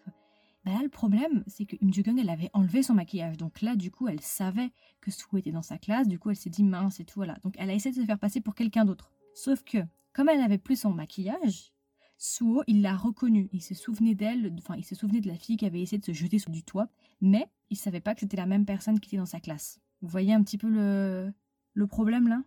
bah 0.65 0.73
là, 0.73 0.83
le 0.83 0.89
problème, 0.89 1.45
c'est 1.47 1.67
que 1.67 1.77
Im 1.83 1.93
Joo-gung, 1.93 2.19
elle 2.19 2.31
avait 2.31 2.51
enlevé 2.55 2.83
son 2.83 2.95
maquillage. 2.95 3.37
Donc 3.37 3.61
là, 3.61 3.77
du 3.77 3.91
coup, 3.91 4.09
elle 4.09 4.21
savait 4.21 4.71
que 5.01 5.11
Suho 5.11 5.37
était 5.37 5.53
dans 5.53 5.63
sa 5.63 5.77
classe. 5.77 6.09
Du 6.09 6.19
coup, 6.19 6.31
elle 6.31 6.37
s'est 6.37 6.51
dit 6.51 6.65
mince 6.65 7.01
et 7.01 7.05
tout, 7.05 7.17
voilà. 7.17 7.37
Donc 7.43 7.55
elle 7.59 7.69
a 7.69 7.75
essayé 7.75 7.95
de 7.95 8.01
se 8.01 8.07
faire 8.07 8.19
passer 8.19 8.41
pour 8.41 8.55
quelqu'un 8.55 8.85
d'autre. 8.87 9.11
Sauf 9.35 9.63
que, 9.63 9.79
comme 10.15 10.29
elle 10.29 10.39
n'avait 10.39 10.59
plus 10.59 10.77
son 10.81 10.91
maquillage, 10.91 11.73
Suho, 12.17 12.63
il 12.67 12.81
l'a 12.81 12.97
reconnue. 12.97 13.51
Il 13.53 13.61
se 13.61 13.75
souvenait 13.75 14.15
d'elle, 14.15 14.55
enfin, 14.59 14.77
il 14.77 14.85
se 14.85 14.95
souvenait 14.95 15.21
de 15.21 15.29
la 15.29 15.37
fille 15.37 15.59
qui 15.59 15.67
avait 15.67 15.83
essayé 15.83 15.99
de 15.99 16.05
se 16.05 16.13
jeter 16.13 16.39
sur 16.39 16.51
du 16.51 16.63
toit. 16.63 16.89
Mais 17.21 17.47
il 17.69 17.77
savait 17.77 18.01
pas 18.01 18.15
que 18.15 18.21
c'était 18.21 18.37
la 18.37 18.47
même 18.47 18.65
personne 18.65 19.01
qui 19.01 19.11
était 19.11 19.19
dans 19.19 19.27
sa 19.27 19.41
classe. 19.41 19.81
Vous 20.01 20.09
voyez 20.09 20.33
un 20.33 20.43
petit 20.43 20.57
peu 20.57 20.69
le, 20.69 21.33
le 21.75 21.87
problème 21.87 22.29
là? 22.29 22.43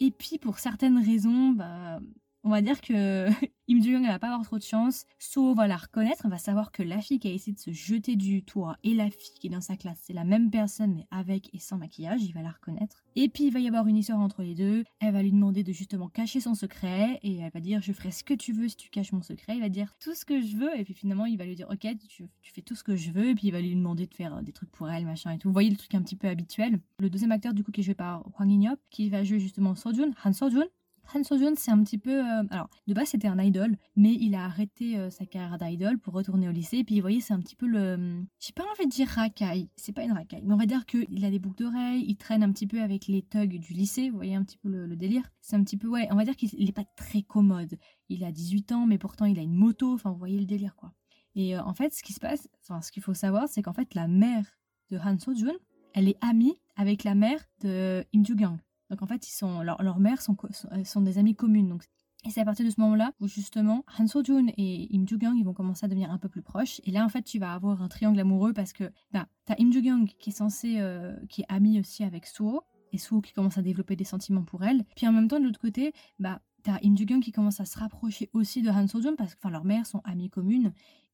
Et 0.00 0.10
puis, 0.10 0.38
pour 0.38 0.58
certaines 0.58 0.98
raisons, 0.98 1.50
bah, 1.50 2.00
on 2.44 2.50
va 2.50 2.62
dire 2.62 2.80
que 2.80 3.28
Im 3.68 3.80
Joo-young 3.80 4.06
va 4.06 4.18
pas 4.18 4.26
avoir 4.28 4.44
trop 4.44 4.58
de 4.58 4.62
chance. 4.62 5.06
So 5.18 5.54
va 5.54 5.66
la 5.66 5.76
reconnaître, 5.76 6.28
va 6.28 6.38
savoir 6.38 6.72
que 6.72 6.82
la 6.82 7.00
fille 7.00 7.18
qui 7.18 7.28
a 7.28 7.32
essayé 7.32 7.52
de 7.52 7.58
se 7.58 7.70
jeter 7.70 8.16
du 8.16 8.42
toit 8.42 8.76
et 8.82 8.92
la 8.92 9.08
fille 9.08 9.38
qui 9.40 9.46
est 9.46 9.50
dans 9.50 9.60
sa 9.60 9.76
classe, 9.76 10.00
c'est 10.02 10.12
la 10.12 10.24
même 10.24 10.50
personne 10.50 10.94
mais 10.94 11.06
avec 11.10 11.48
et 11.54 11.58
sans 11.58 11.78
maquillage, 11.78 12.22
il 12.22 12.34
va 12.34 12.42
la 12.42 12.50
reconnaître. 12.50 13.04
Et 13.14 13.28
puis 13.28 13.44
il 13.44 13.52
va 13.52 13.60
y 13.60 13.68
avoir 13.68 13.86
une 13.86 13.96
histoire 13.96 14.18
entre 14.20 14.42
les 14.42 14.54
deux. 14.54 14.84
Elle 15.00 15.12
va 15.12 15.22
lui 15.22 15.32
demander 15.32 15.62
de 15.62 15.72
justement 15.72 16.08
cacher 16.08 16.40
son 16.40 16.54
secret 16.54 17.20
et 17.22 17.38
elle 17.38 17.52
va 17.52 17.60
dire 17.60 17.80
je 17.82 17.92
ferai 17.92 18.10
ce 18.10 18.24
que 18.24 18.34
tu 18.34 18.52
veux 18.52 18.68
si 18.68 18.76
tu 18.76 18.90
caches 18.90 19.12
mon 19.12 19.22
secret. 19.22 19.54
Il 19.56 19.60
va 19.60 19.68
dire 19.68 19.94
tout 20.00 20.14
ce 20.14 20.24
que 20.24 20.40
je 20.40 20.56
veux 20.56 20.76
et 20.76 20.84
puis 20.84 20.94
finalement 20.94 21.26
il 21.26 21.38
va 21.38 21.44
lui 21.44 21.54
dire 21.54 21.68
ok 21.70 21.86
tu, 22.08 22.28
fais 22.42 22.62
tout 22.62 22.74
ce 22.74 22.82
que 22.82 22.96
je 22.96 23.10
veux 23.10 23.28
et 23.28 23.34
puis 23.34 23.48
il 23.48 23.52
va 23.52 23.60
lui 23.60 23.74
demander 23.74 24.06
de 24.06 24.14
faire 24.14 24.42
des 24.42 24.52
trucs 24.52 24.70
pour 24.70 24.90
elle 24.90 25.06
machin 25.06 25.30
et 25.30 25.38
tout. 25.38 25.48
Vous 25.48 25.54
voyez 25.54 25.70
le 25.70 25.76
truc 25.76 25.94
un 25.94 26.02
petit 26.02 26.16
peu 26.16 26.28
habituel. 26.28 26.80
Le 26.98 27.08
deuxième 27.08 27.32
acteur 27.32 27.54
du 27.54 27.62
coup 27.62 27.70
qui 27.70 27.80
est 27.80 27.84
joué 27.84 27.94
par 27.94 28.26
Hwang 28.38 28.50
In-yeop 28.50 28.80
qui 28.90 29.08
va 29.08 29.22
jouer 29.22 29.38
justement 29.38 29.74
Sojun, 29.74 30.10
Han 30.24 30.32
Sojun 30.32 30.66
Han 31.14 31.24
Sojun, 31.24 31.54
c'est 31.56 31.70
un 31.70 31.82
petit 31.82 31.98
peu. 31.98 32.20
Euh, 32.20 32.42
alors, 32.50 32.68
de 32.86 32.94
base, 32.94 33.08
c'était 33.08 33.28
un 33.28 33.38
idol, 33.38 33.76
mais 33.96 34.12
il 34.12 34.34
a 34.34 34.44
arrêté 34.44 34.98
euh, 34.98 35.10
sa 35.10 35.26
carrière 35.26 35.58
d'idol 35.58 35.98
pour 35.98 36.14
retourner 36.14 36.48
au 36.48 36.52
lycée. 36.52 36.78
Et 36.78 36.84
puis, 36.84 36.96
vous 36.96 37.02
voyez, 37.02 37.20
c'est 37.20 37.34
un 37.34 37.40
petit 37.40 37.56
peu 37.56 37.66
le. 37.66 38.24
J'ai 38.38 38.52
pas 38.52 38.64
envie 38.64 38.86
de 38.86 38.90
dire 38.90 39.08
racaille, 39.08 39.68
c'est 39.76 39.92
pas 39.92 40.04
une 40.04 40.12
racaille, 40.12 40.42
mais 40.44 40.54
on 40.54 40.58
va 40.58 40.66
dire 40.66 40.86
qu'il 40.86 41.24
a 41.24 41.30
des 41.30 41.38
boucles 41.38 41.64
d'oreilles, 41.64 42.04
il 42.06 42.16
traîne 42.16 42.42
un 42.42 42.52
petit 42.52 42.66
peu 42.66 42.80
avec 42.80 43.06
les 43.06 43.22
thugs 43.22 43.58
du 43.58 43.72
lycée, 43.72 44.10
vous 44.10 44.16
voyez 44.16 44.34
un 44.34 44.42
petit 44.42 44.58
peu 44.58 44.68
le, 44.68 44.96
délire. 44.96 45.30
C'est 45.40 45.56
un 45.56 45.64
petit 45.64 45.76
peu, 45.76 45.88
ouais, 45.88 46.08
on 46.10 46.16
va 46.16 46.24
dire 46.24 46.36
qu'il 46.36 46.68
est 46.68 46.72
pas 46.72 46.84
très 46.96 47.22
commode. 47.22 47.76
Il 48.08 48.24
a 48.24 48.32
18 48.32 48.72
ans, 48.72 48.86
mais 48.86 48.98
pourtant, 48.98 49.24
il 49.24 49.38
a 49.38 49.42
une 49.42 49.54
moto, 49.54 49.94
enfin, 49.94 50.10
vous 50.10 50.18
voyez 50.18 50.38
le 50.38 50.46
délire, 50.46 50.76
quoi. 50.76 50.92
Et 51.34 51.56
euh, 51.56 51.62
en 51.62 51.74
fait, 51.74 51.94
ce 51.94 52.02
qui 52.02 52.12
se 52.12 52.20
passe, 52.20 52.48
enfin, 52.62 52.82
ce 52.82 52.92
qu'il 52.92 53.02
faut 53.02 53.14
savoir, 53.14 53.48
c'est 53.48 53.62
qu'en 53.62 53.72
fait, 53.72 53.94
la 53.94 54.06
mère 54.06 54.44
de 54.90 54.98
Han 54.98 55.18
Sojun, 55.18 55.54
elle 55.94 56.08
est 56.08 56.18
amie 56.20 56.58
avec 56.76 57.04
la 57.04 57.14
mère 57.14 57.40
de 57.60 58.04
Im 58.14 58.24
Joo-gang. 58.24 58.58
Donc 58.92 59.00
en 59.00 59.06
fait, 59.06 59.26
leurs 59.64 59.82
leur 59.82 59.98
mères 60.00 60.20
sont, 60.20 60.36
sont, 60.84 61.00
des 61.00 61.16
amies 61.16 61.34
communes. 61.34 61.70
Donc 61.70 61.84
et 62.26 62.30
c'est 62.30 62.42
à 62.42 62.44
partir 62.44 62.66
de 62.66 62.70
ce 62.70 62.78
moment-là 62.82 63.12
où 63.20 63.26
justement 63.26 63.86
Han 63.98 64.06
So-jun 64.06 64.48
et 64.58 64.88
Im 64.92 65.06
Joo-kyung 65.06 65.34
ils 65.38 65.44
vont 65.44 65.54
commencer 65.54 65.86
à 65.86 65.88
devenir 65.88 66.10
un 66.10 66.18
peu 66.18 66.28
plus 66.28 66.42
proches. 66.42 66.82
Et 66.84 66.90
là 66.90 67.06
en 67.06 67.08
fait 67.08 67.22
tu 67.22 67.38
vas 67.38 67.54
avoir 67.54 67.80
un 67.80 67.88
triangle 67.88 68.20
amoureux 68.20 68.52
parce 68.52 68.74
que 68.74 68.92
bah, 69.12 69.26
t'as 69.46 69.54
Im 69.58 69.72
Joo-kyung 69.72 70.06
qui 70.18 70.28
est 70.28 70.34
censé, 70.34 70.76
euh, 70.78 71.16
qui 71.30 71.40
est 71.40 71.46
ami 71.48 71.80
aussi 71.80 72.04
avec 72.04 72.26
Suho 72.26 72.62
et 72.92 72.98
Suho 72.98 73.22
qui 73.22 73.32
commence 73.32 73.56
à 73.56 73.62
développer 73.62 73.96
des 73.96 74.04
sentiments 74.04 74.44
pour 74.44 74.62
elle. 74.62 74.84
Puis 74.94 75.08
en 75.08 75.12
même 75.12 75.26
temps 75.26 75.40
de 75.40 75.44
l'autre 75.46 75.58
côté, 75.58 75.94
bah 76.18 76.42
t'as 76.62 76.78
Im 76.84 76.96
Joo-kyung 76.96 77.20
qui 77.20 77.32
commence 77.32 77.60
à 77.60 77.64
se 77.64 77.78
rapprocher 77.78 78.30
aussi 78.32 78.62
de 78.62 78.70
Han 78.70 78.86
So-jun 78.86 79.14
parce 79.16 79.34
que 79.34 79.40
enfin 79.40 79.50
leurs 79.50 79.64
mères 79.64 79.86
sont 79.86 80.00
amies 80.04 80.30
communes 80.30 80.72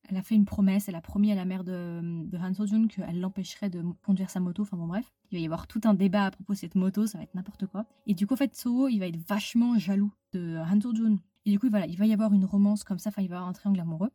elle 0.08 0.16
a 0.16 0.22
fait 0.22 0.34
une 0.34 0.44
promesse, 0.44 0.88
elle 0.88 0.94
a 0.94 1.00
promis 1.00 1.32
à 1.32 1.34
la 1.34 1.44
mère 1.44 1.64
de, 1.64 2.00
de 2.24 2.38
Han 2.38 2.54
So-jun 2.54 2.88
qu'elle 2.88 3.20
l'empêcherait 3.20 3.70
de 3.70 3.82
conduire 4.04 4.30
sa 4.30 4.40
moto, 4.40 4.62
enfin 4.62 4.76
bon 4.76 4.86
bref. 4.86 5.12
Il 5.30 5.36
va 5.36 5.42
y 5.42 5.44
avoir 5.44 5.66
tout 5.66 5.80
un 5.84 5.94
débat 5.94 6.26
à 6.26 6.30
propos 6.30 6.54
de 6.54 6.58
cette 6.58 6.74
moto, 6.74 7.06
ça 7.06 7.18
va 7.18 7.24
être 7.24 7.34
n'importe 7.34 7.66
quoi. 7.66 7.84
Et 8.06 8.14
du 8.14 8.26
coup, 8.26 8.34
en 8.34 8.36
fait, 8.38 8.56
Soho, 8.56 8.88
il 8.88 8.98
va 8.98 9.06
être 9.06 9.18
vachement 9.28 9.78
jaloux 9.78 10.12
de 10.32 10.56
Han 10.58 10.80
So-jun. 10.80 11.16
Et 11.44 11.50
du 11.50 11.58
coup, 11.58 11.68
voilà, 11.68 11.86
il 11.86 11.96
va 11.96 12.06
y 12.06 12.12
avoir 12.12 12.32
une 12.32 12.44
romance 12.44 12.84
comme 12.84 12.98
ça, 12.98 13.10
enfin, 13.10 13.22
il 13.22 13.28
va 13.28 13.34
y 13.34 13.36
avoir 13.36 13.48
un 13.48 13.52
triangle 13.52 13.80
amoureux. 13.80 14.10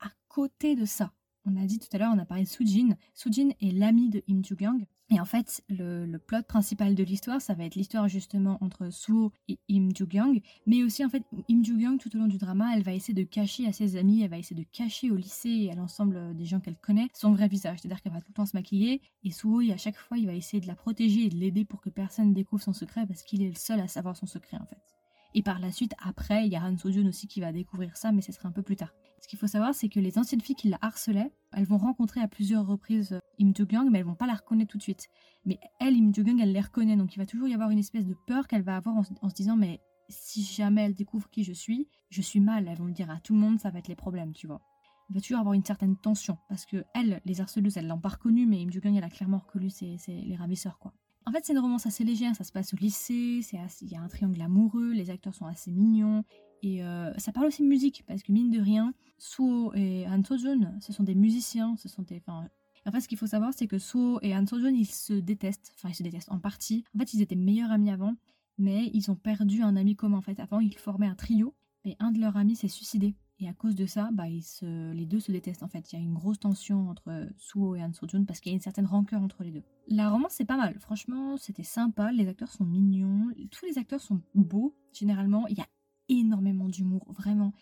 À 0.00 0.08
côté 0.28 0.74
de 0.74 0.84
ça, 0.84 1.12
on 1.44 1.56
a 1.56 1.64
dit 1.64 1.78
tout 1.78 1.88
à 1.92 1.98
l'heure, 1.98 2.12
on 2.12 2.18
a 2.18 2.24
parlé 2.24 2.44
de 2.44 2.48
Sujin. 2.48 2.96
Sujin 3.14 3.50
est 3.60 3.72
l'ami 3.72 4.10
de 4.10 4.22
Im 4.28 4.42
Joo-gang. 4.42 4.84
Et 5.10 5.20
en 5.20 5.24
fait, 5.24 5.62
le, 5.68 6.16
plot 6.18 6.42
principal 6.42 6.96
de 6.96 7.04
l'histoire, 7.04 7.40
ça 7.40 7.54
va 7.54 7.64
être 7.64 7.76
l'histoire 7.76 8.08
justement 8.08 8.58
entre 8.60 8.90
Suho 8.90 9.32
et 9.48 9.58
Im 9.70 9.90
Joo-gang. 9.94 10.40
Mais 10.66 10.82
aussi, 10.82 11.04
en 11.04 11.08
fait, 11.08 11.22
Im 11.48 11.62
Joo-gang, 11.62 11.98
tout 11.98 12.14
au 12.16 12.18
long 12.18 12.26
du 12.26 12.38
drama, 12.38 12.72
elle 12.74 12.82
va 12.82 12.92
essayer 12.92 13.14
de 13.14 13.22
cacher 13.22 13.68
à 13.68 13.72
ses 13.72 13.96
amis, 13.96 14.22
elle 14.22 14.30
va 14.30 14.38
essayer 14.38 14.60
de 14.60 14.66
cacher 14.72 15.12
au 15.12 15.16
lycée 15.16 15.48
et 15.48 15.70
à 15.70 15.76
l'ensemble 15.76 16.34
des 16.34 16.44
gens 16.44 16.58
qu'elle 16.58 16.76
connaît 16.76 17.08
son 17.14 17.32
vrai 17.32 17.46
visage. 17.46 17.78
C'est-à-dire 17.80 18.02
qu'elle 18.02 18.12
va 18.12 18.20
tout 18.20 18.30
le 18.30 18.34
temps 18.34 18.46
se 18.46 18.56
maquiller. 18.56 19.00
Et 19.22 19.30
Suho, 19.30 19.60
à 19.70 19.76
chaque 19.76 19.96
fois, 19.96 20.18
il 20.18 20.26
va 20.26 20.34
essayer 20.34 20.60
de 20.60 20.66
la 20.66 20.74
protéger 20.74 21.26
et 21.26 21.28
de 21.28 21.36
l'aider 21.36 21.64
pour 21.64 21.80
que 21.80 21.90
personne 21.90 22.32
découvre 22.32 22.62
son 22.62 22.72
secret 22.72 23.06
parce 23.06 23.22
qu'il 23.22 23.42
est 23.42 23.48
le 23.48 23.54
seul 23.54 23.78
à 23.78 23.86
savoir 23.86 24.16
son 24.16 24.26
secret, 24.26 24.56
en 24.60 24.66
fait. 24.66 24.95
Et 25.36 25.42
par 25.42 25.58
la 25.58 25.70
suite, 25.70 25.92
après, 26.02 26.46
il 26.46 26.52
y 26.52 26.56
a 26.56 26.64
Han 26.64 26.78
Sojun 26.78 27.06
aussi 27.06 27.28
qui 27.28 27.42
va 27.42 27.52
découvrir 27.52 27.94
ça, 27.98 28.10
mais 28.10 28.22
ce 28.22 28.32
sera 28.32 28.48
un 28.48 28.52
peu 28.52 28.62
plus 28.62 28.74
tard. 28.74 28.94
Ce 29.20 29.28
qu'il 29.28 29.38
faut 29.38 29.46
savoir, 29.46 29.74
c'est 29.74 29.90
que 29.90 30.00
les 30.00 30.18
anciennes 30.18 30.40
filles 30.40 30.56
qui 30.56 30.70
la 30.70 30.78
harcelaient, 30.80 31.30
elles 31.52 31.66
vont 31.66 31.76
rencontrer 31.76 32.22
à 32.22 32.26
plusieurs 32.26 32.66
reprises 32.66 33.12
euh, 33.12 33.20
Im 33.38 33.52
Joo-gang, 33.54 33.90
mais 33.90 33.98
elles 33.98 34.06
vont 34.06 34.14
pas 34.14 34.26
la 34.26 34.36
reconnaître 34.36 34.70
tout 34.72 34.78
de 34.78 34.82
suite. 34.82 35.08
Mais 35.44 35.60
elle, 35.78 35.94
Im 35.94 36.10
Joo-gang, 36.10 36.40
elle 36.40 36.52
les 36.52 36.60
reconnaît, 36.62 36.96
donc 36.96 37.14
il 37.14 37.18
va 37.18 37.26
toujours 37.26 37.48
y 37.48 37.52
avoir 37.52 37.68
une 37.68 37.78
espèce 37.78 38.06
de 38.06 38.16
peur 38.26 38.48
qu'elle 38.48 38.62
va 38.62 38.76
avoir 38.76 38.96
en, 38.96 39.02
se 39.02 39.34
disant, 39.34 39.56
mais 39.56 39.82
si 40.08 40.42
jamais 40.42 40.86
elle 40.86 40.94
découvre 40.94 41.28
qui 41.28 41.44
je 41.44 41.52
suis, 41.52 41.86
je 42.08 42.22
suis 42.22 42.40
mal, 42.40 42.66
elles 42.66 42.78
vont 42.78 42.86
le 42.86 42.92
dire 42.92 43.10
à 43.10 43.20
tout 43.20 43.34
le 43.34 43.40
monde, 43.40 43.60
ça 43.60 43.68
va 43.68 43.78
être 43.78 43.88
les 43.88 43.94
problèmes, 43.94 44.32
tu 44.32 44.46
vois. 44.46 44.62
Il 45.10 45.16
va 45.16 45.20
toujours 45.20 45.40
avoir 45.40 45.52
une 45.52 45.66
certaine 45.66 45.98
tension, 45.98 46.38
parce 46.48 46.64
que 46.64 46.82
elle, 46.94 47.20
les 47.26 47.42
harceleuses, 47.42 47.76
elles 47.76 47.88
l'ont 47.88 48.00
pas 48.00 48.08
reconnue, 48.08 48.46
mais 48.46 48.62
Im 48.62 48.70
Joo-gang, 48.70 48.96
elle 48.96 49.04
a 49.04 49.10
clairement 49.10 49.38
reconnu 49.38 49.68
c'est 49.68 49.98
les 50.08 50.36
ravisseurs, 50.36 50.78
quoi. 50.78 50.94
En 51.28 51.32
fait, 51.32 51.44
c'est 51.44 51.54
une 51.54 51.58
romance 51.58 51.86
assez 51.86 52.04
légère, 52.04 52.36
ça 52.36 52.44
se 52.44 52.52
passe 52.52 52.72
au 52.72 52.76
lycée, 52.76 53.40
il 53.82 53.88
y 53.90 53.96
a 53.96 54.00
un 54.00 54.06
triangle 54.06 54.40
amoureux, 54.40 54.92
les 54.92 55.10
acteurs 55.10 55.34
sont 55.34 55.46
assez 55.46 55.72
mignons, 55.72 56.24
et 56.62 56.84
euh, 56.84 57.12
ça 57.18 57.32
parle 57.32 57.46
aussi 57.46 57.62
de 57.62 57.66
musique, 57.66 58.04
parce 58.06 58.22
que 58.22 58.30
mine 58.30 58.48
de 58.48 58.60
rien, 58.60 58.94
Suo 59.18 59.72
et 59.74 60.06
Han 60.06 60.22
Sojun, 60.22 60.78
ce 60.80 60.92
sont 60.92 61.02
des 61.02 61.16
musiciens, 61.16 61.74
ce 61.78 61.88
sont 61.88 62.02
des... 62.02 62.22
En 62.28 62.92
fait, 62.92 63.00
ce 63.00 63.08
qu'il 63.08 63.18
faut 63.18 63.26
savoir, 63.26 63.52
c'est 63.52 63.66
que 63.66 63.78
Suo 63.78 64.20
et 64.22 64.36
Han 64.36 64.46
Sojun, 64.46 64.72
ils 64.72 64.86
se 64.86 65.14
détestent, 65.14 65.72
enfin, 65.74 65.88
ils 65.88 65.96
se 65.96 66.04
détestent 66.04 66.30
en 66.30 66.38
partie. 66.38 66.84
En 66.94 67.00
fait, 67.00 67.12
ils 67.14 67.20
étaient 67.20 67.34
meilleurs 67.34 67.72
amis 67.72 67.90
avant, 67.90 68.14
mais 68.58 68.90
ils 68.94 69.10
ont 69.10 69.16
perdu 69.16 69.62
un 69.62 69.74
ami 69.74 69.96
commun. 69.96 70.18
En 70.18 70.22
fait, 70.22 70.38
avant, 70.38 70.60
ils 70.60 70.76
formaient 70.76 71.08
un 71.08 71.16
trio, 71.16 71.56
mais 71.84 71.96
un 71.98 72.12
de 72.12 72.20
leurs 72.20 72.36
amis 72.36 72.54
s'est 72.54 72.68
suicidé. 72.68 73.16
Et 73.38 73.48
à 73.48 73.52
cause 73.52 73.74
de 73.74 73.84
ça, 73.84 74.08
bah, 74.12 74.28
ils 74.28 74.42
se... 74.42 74.92
les 74.92 75.04
deux 75.04 75.20
se 75.20 75.30
détestent 75.30 75.62
en 75.62 75.68
fait. 75.68 75.92
Il 75.92 75.96
y 75.96 75.98
a 75.98 76.02
une 76.02 76.14
grosse 76.14 76.40
tension 76.40 76.88
entre 76.88 77.28
Suho 77.36 77.74
et 77.74 77.82
Han 77.82 77.92
Sojun 77.92 78.24
parce 78.24 78.40
qu'il 78.40 78.50
y 78.50 78.54
a 78.54 78.56
une 78.56 78.62
certaine 78.62 78.86
rancœur 78.86 79.20
entre 79.20 79.44
les 79.44 79.50
deux. 79.50 79.62
La 79.88 80.08
romance 80.08 80.32
c'est 80.32 80.46
pas 80.46 80.56
mal, 80.56 80.78
franchement 80.80 81.36
c'était 81.36 81.62
sympa, 81.62 82.12
les 82.12 82.28
acteurs 82.28 82.50
sont 82.50 82.64
mignons, 82.64 83.30
tous 83.50 83.66
les 83.66 83.78
acteurs 83.78 84.00
sont 84.00 84.22
beaux 84.34 84.74
généralement, 84.92 85.46
il 85.48 85.58
y 85.58 85.60
a 85.60 85.66
énormément 86.08 86.68
d'humour, 86.68 87.04
vraiment 87.12 87.52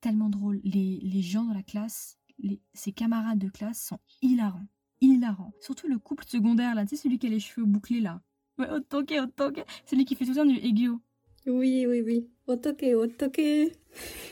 tellement 0.00 0.28
drôle. 0.28 0.60
Les, 0.62 1.00
les 1.02 1.22
gens 1.22 1.44
dans 1.44 1.54
la 1.54 1.62
classe, 1.62 2.18
les... 2.38 2.60
ses 2.72 2.92
camarades 2.92 3.38
de 3.38 3.48
classe 3.48 3.84
sont 3.84 3.98
hilarants, 4.22 4.66
hilarants. 5.00 5.52
Surtout 5.60 5.88
le 5.88 5.98
couple 5.98 6.24
secondaire 6.26 6.76
là, 6.76 6.84
tu 6.86 6.96
sais 6.96 7.02
celui 7.02 7.18
qui 7.18 7.26
a 7.26 7.30
les 7.30 7.40
cheveux 7.40 7.66
bouclés 7.66 8.00
là. 8.00 8.22
Ouais, 8.58 8.70
Otoke, 8.70 9.14
Otoke, 9.20 9.64
celui 9.84 10.04
qui 10.04 10.14
fait 10.14 10.26
tout 10.26 10.34
temps 10.34 10.44
du 10.44 10.56
Egyo. 10.58 11.00
Oui, 11.46 11.86
oui, 11.88 12.02
oui. 12.02 12.28
Otoke, 12.46 12.84
Otoke. 12.94 13.72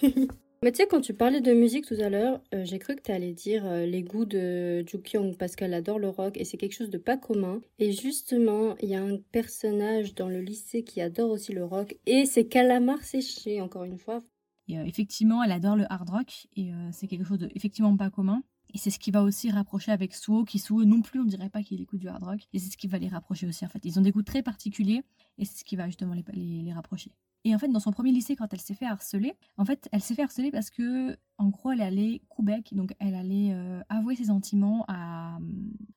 Mais 0.62 0.70
tu 0.70 0.76
sais, 0.76 0.86
quand 0.86 1.00
tu 1.00 1.12
parlais 1.12 1.40
de 1.40 1.52
musique 1.52 1.86
tout 1.86 2.00
à 2.00 2.08
l'heure, 2.08 2.40
euh, 2.54 2.64
j'ai 2.64 2.78
cru 2.78 2.94
que 2.94 3.02
tu 3.02 3.10
allais 3.10 3.32
dire 3.32 3.66
euh, 3.66 3.84
les 3.84 4.04
goûts 4.04 4.24
de 4.24 4.84
Jukyong 4.86 5.36
parce 5.36 5.56
qu'elle 5.56 5.74
adore 5.74 5.98
le 5.98 6.08
rock 6.08 6.36
et 6.36 6.44
c'est 6.44 6.56
quelque 6.56 6.76
chose 6.76 6.88
de 6.88 6.98
pas 6.98 7.16
commun. 7.16 7.60
Et 7.80 7.90
justement, 7.90 8.76
il 8.80 8.90
y 8.90 8.94
a 8.94 9.02
un 9.02 9.16
personnage 9.32 10.14
dans 10.14 10.28
le 10.28 10.40
lycée 10.40 10.84
qui 10.84 11.00
adore 11.00 11.32
aussi 11.32 11.52
le 11.52 11.64
rock 11.64 11.96
et 12.06 12.26
c'est 12.26 12.46
Calamar 12.46 13.02
Séché, 13.02 13.60
encore 13.60 13.82
une 13.82 13.98
fois. 13.98 14.22
Euh, 14.70 14.84
effectivement, 14.84 15.42
elle 15.42 15.50
adore 15.50 15.74
le 15.74 15.84
hard 15.90 16.08
rock 16.08 16.46
et 16.54 16.70
c'est 16.92 17.08
quelque 17.08 17.24
chose 17.24 17.40
de 17.40 17.48
effectivement 17.56 17.96
pas 17.96 18.10
commun. 18.10 18.44
Et 18.72 18.78
c'est 18.78 18.90
ce 18.90 19.00
qui 19.00 19.10
va 19.10 19.24
aussi 19.24 19.50
rapprocher 19.50 19.90
avec 19.90 20.14
Suo, 20.14 20.44
qui 20.44 20.60
Suo 20.60 20.84
non 20.84 21.02
plus, 21.02 21.18
on 21.20 21.24
dirait 21.24 21.50
pas 21.50 21.64
qu'il 21.64 21.80
écoute 21.82 21.98
du 21.98 22.08
hard 22.08 22.22
rock. 22.22 22.40
Et 22.52 22.60
c'est 22.60 22.70
ce 22.70 22.76
qui 22.76 22.86
va 22.86 22.98
les 22.98 23.08
rapprocher 23.08 23.48
aussi, 23.48 23.66
en 23.66 23.68
fait. 23.68 23.80
Ils 23.84 23.98
ont 23.98 24.02
des 24.02 24.12
goûts 24.12 24.22
très 24.22 24.42
particuliers, 24.42 25.02
et 25.38 25.44
c'est 25.44 25.58
ce 25.58 25.64
qui 25.64 25.76
va 25.76 25.86
justement 25.86 26.14
les, 26.14 26.24
les 26.62 26.72
rapprocher. 26.72 27.10
Et 27.44 27.54
en 27.54 27.58
fait, 27.58 27.68
dans 27.68 27.80
son 27.80 27.90
premier 27.90 28.12
lycée, 28.12 28.36
quand 28.36 28.52
elle 28.52 28.60
s'est 28.60 28.74
fait 28.74 28.86
harceler, 28.86 29.34
en 29.56 29.64
fait, 29.64 29.88
elle 29.90 30.00
s'est 30.00 30.14
fait 30.14 30.22
harceler 30.22 30.50
parce 30.52 30.70
que, 30.70 31.16
en 31.38 31.48
gros, 31.48 31.72
elle 31.72 31.80
allait 31.80 32.20
Québec, 32.36 32.70
donc 32.72 32.94
elle 33.00 33.14
allait 33.14 33.50
euh, 33.52 33.80
avouer 33.88 34.14
ses 34.14 34.26
sentiments 34.26 34.84
à, 34.86 35.38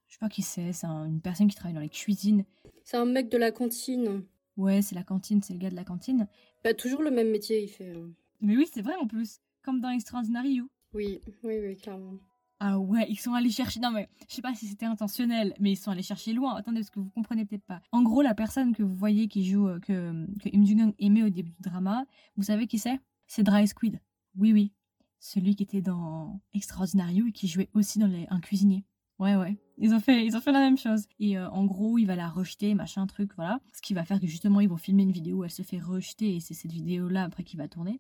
je 0.07 0.13
sais 0.13 0.19
pas 0.19 0.29
qui 0.29 0.41
c'est, 0.41 0.73
c'est 0.73 0.87
une 0.87 1.21
personne 1.21 1.47
qui 1.47 1.55
travaille 1.55 1.75
dans 1.75 1.81
les 1.81 1.89
cuisines. 1.89 2.45
C'est 2.83 2.97
un 2.97 3.05
mec 3.05 3.29
de 3.29 3.37
la 3.37 3.51
cantine. 3.51 4.23
Ouais, 4.57 4.81
c'est 4.81 4.95
la 4.95 5.03
cantine, 5.03 5.41
c'est 5.43 5.53
le 5.53 5.59
gars 5.59 5.69
de 5.69 5.75
la 5.75 5.83
cantine. 5.83 6.27
Bah, 6.63 6.73
toujours 6.73 7.03
le 7.03 7.11
même 7.11 7.29
métier, 7.29 7.63
il 7.63 7.67
fait. 7.67 7.91
hein. 7.91 8.09
Mais 8.41 8.57
oui, 8.57 8.67
c'est 8.73 8.81
vrai 8.81 8.95
en 8.95 9.05
plus, 9.07 9.39
comme 9.61 9.81
dans 9.81 9.89
Extraordinary 9.89 10.53
You. 10.53 10.69
Oui, 10.93 11.21
oui, 11.43 11.59
oui, 11.61 11.75
clairement. 11.77 12.13
Ah 12.59 12.79
ouais, 12.79 13.05
ils 13.09 13.19
sont 13.19 13.33
allés 13.33 13.51
chercher. 13.51 13.79
Non 13.79 13.91
mais 13.91 14.07
je 14.29 14.35
sais 14.35 14.41
pas 14.41 14.53
si 14.55 14.67
c'était 14.67 14.85
intentionnel, 14.85 15.53
mais 15.59 15.73
ils 15.73 15.75
sont 15.75 15.91
allés 15.91 16.01
chercher 16.01 16.33
loin. 16.33 16.55
Attendez, 16.55 16.79
parce 16.79 16.89
que 16.89 16.99
vous 16.99 17.09
comprenez 17.09 17.45
peut-être 17.45 17.65
pas. 17.65 17.81
En 17.91 18.01
gros, 18.01 18.21
la 18.21 18.33
personne 18.33 18.73
que 18.73 18.81
vous 18.81 18.95
voyez 18.95 19.27
qui 19.27 19.45
joue 19.45 19.67
euh, 19.67 19.79
que 19.79 20.25
que 20.39 20.49
Im 20.55 20.65
Jung 20.65 20.93
aimait 20.99 21.23
au 21.23 21.29
début 21.29 21.51
du 21.51 21.61
drama, 21.61 22.05
vous 22.37 22.43
savez 22.43 22.67
qui 22.67 22.79
c'est? 22.79 22.99
C'est 23.27 23.43
Dry 23.43 23.67
Squid. 23.67 23.99
Oui 24.37 24.53
oui, 24.53 24.73
celui 25.19 25.55
qui 25.55 25.63
était 25.63 25.81
dans 25.81 26.41
Extraordinary 26.53 27.15
You 27.15 27.27
et 27.27 27.31
qui 27.31 27.47
jouait 27.47 27.69
aussi 27.73 27.99
dans 27.99 28.07
les... 28.07 28.25
un 28.29 28.39
cuisinier. 28.39 28.85
Ouais 29.17 29.35
ouais, 29.35 29.57
ils 29.77 29.93
ont 29.93 29.99
fait 29.99 30.25
ils 30.25 30.35
ont 30.35 30.41
fait 30.41 30.51
la 30.51 30.59
même 30.59 30.77
chose. 30.77 31.07
Et 31.19 31.37
euh, 31.37 31.49
en 31.49 31.65
gros, 31.65 31.97
il 31.97 32.05
va 32.05 32.15
la 32.15 32.29
rejeter, 32.29 32.73
machin 32.73 33.05
truc, 33.07 33.31
voilà. 33.35 33.59
Ce 33.73 33.81
qui 33.81 33.93
va 33.93 34.05
faire 34.05 34.19
que 34.19 34.27
justement 34.27 34.61
ils 34.61 34.69
vont 34.69 34.77
filmer 34.77 35.03
une 35.03 35.11
vidéo 35.11 35.39
où 35.39 35.43
elle 35.43 35.51
se 35.51 35.61
fait 35.61 35.79
rejeter 35.79 36.35
et 36.35 36.39
c'est 36.39 36.53
cette 36.53 36.71
vidéo 36.71 37.09
là 37.09 37.23
après 37.23 37.43
qui 37.43 37.57
va 37.57 37.67
tourner. 37.67 37.99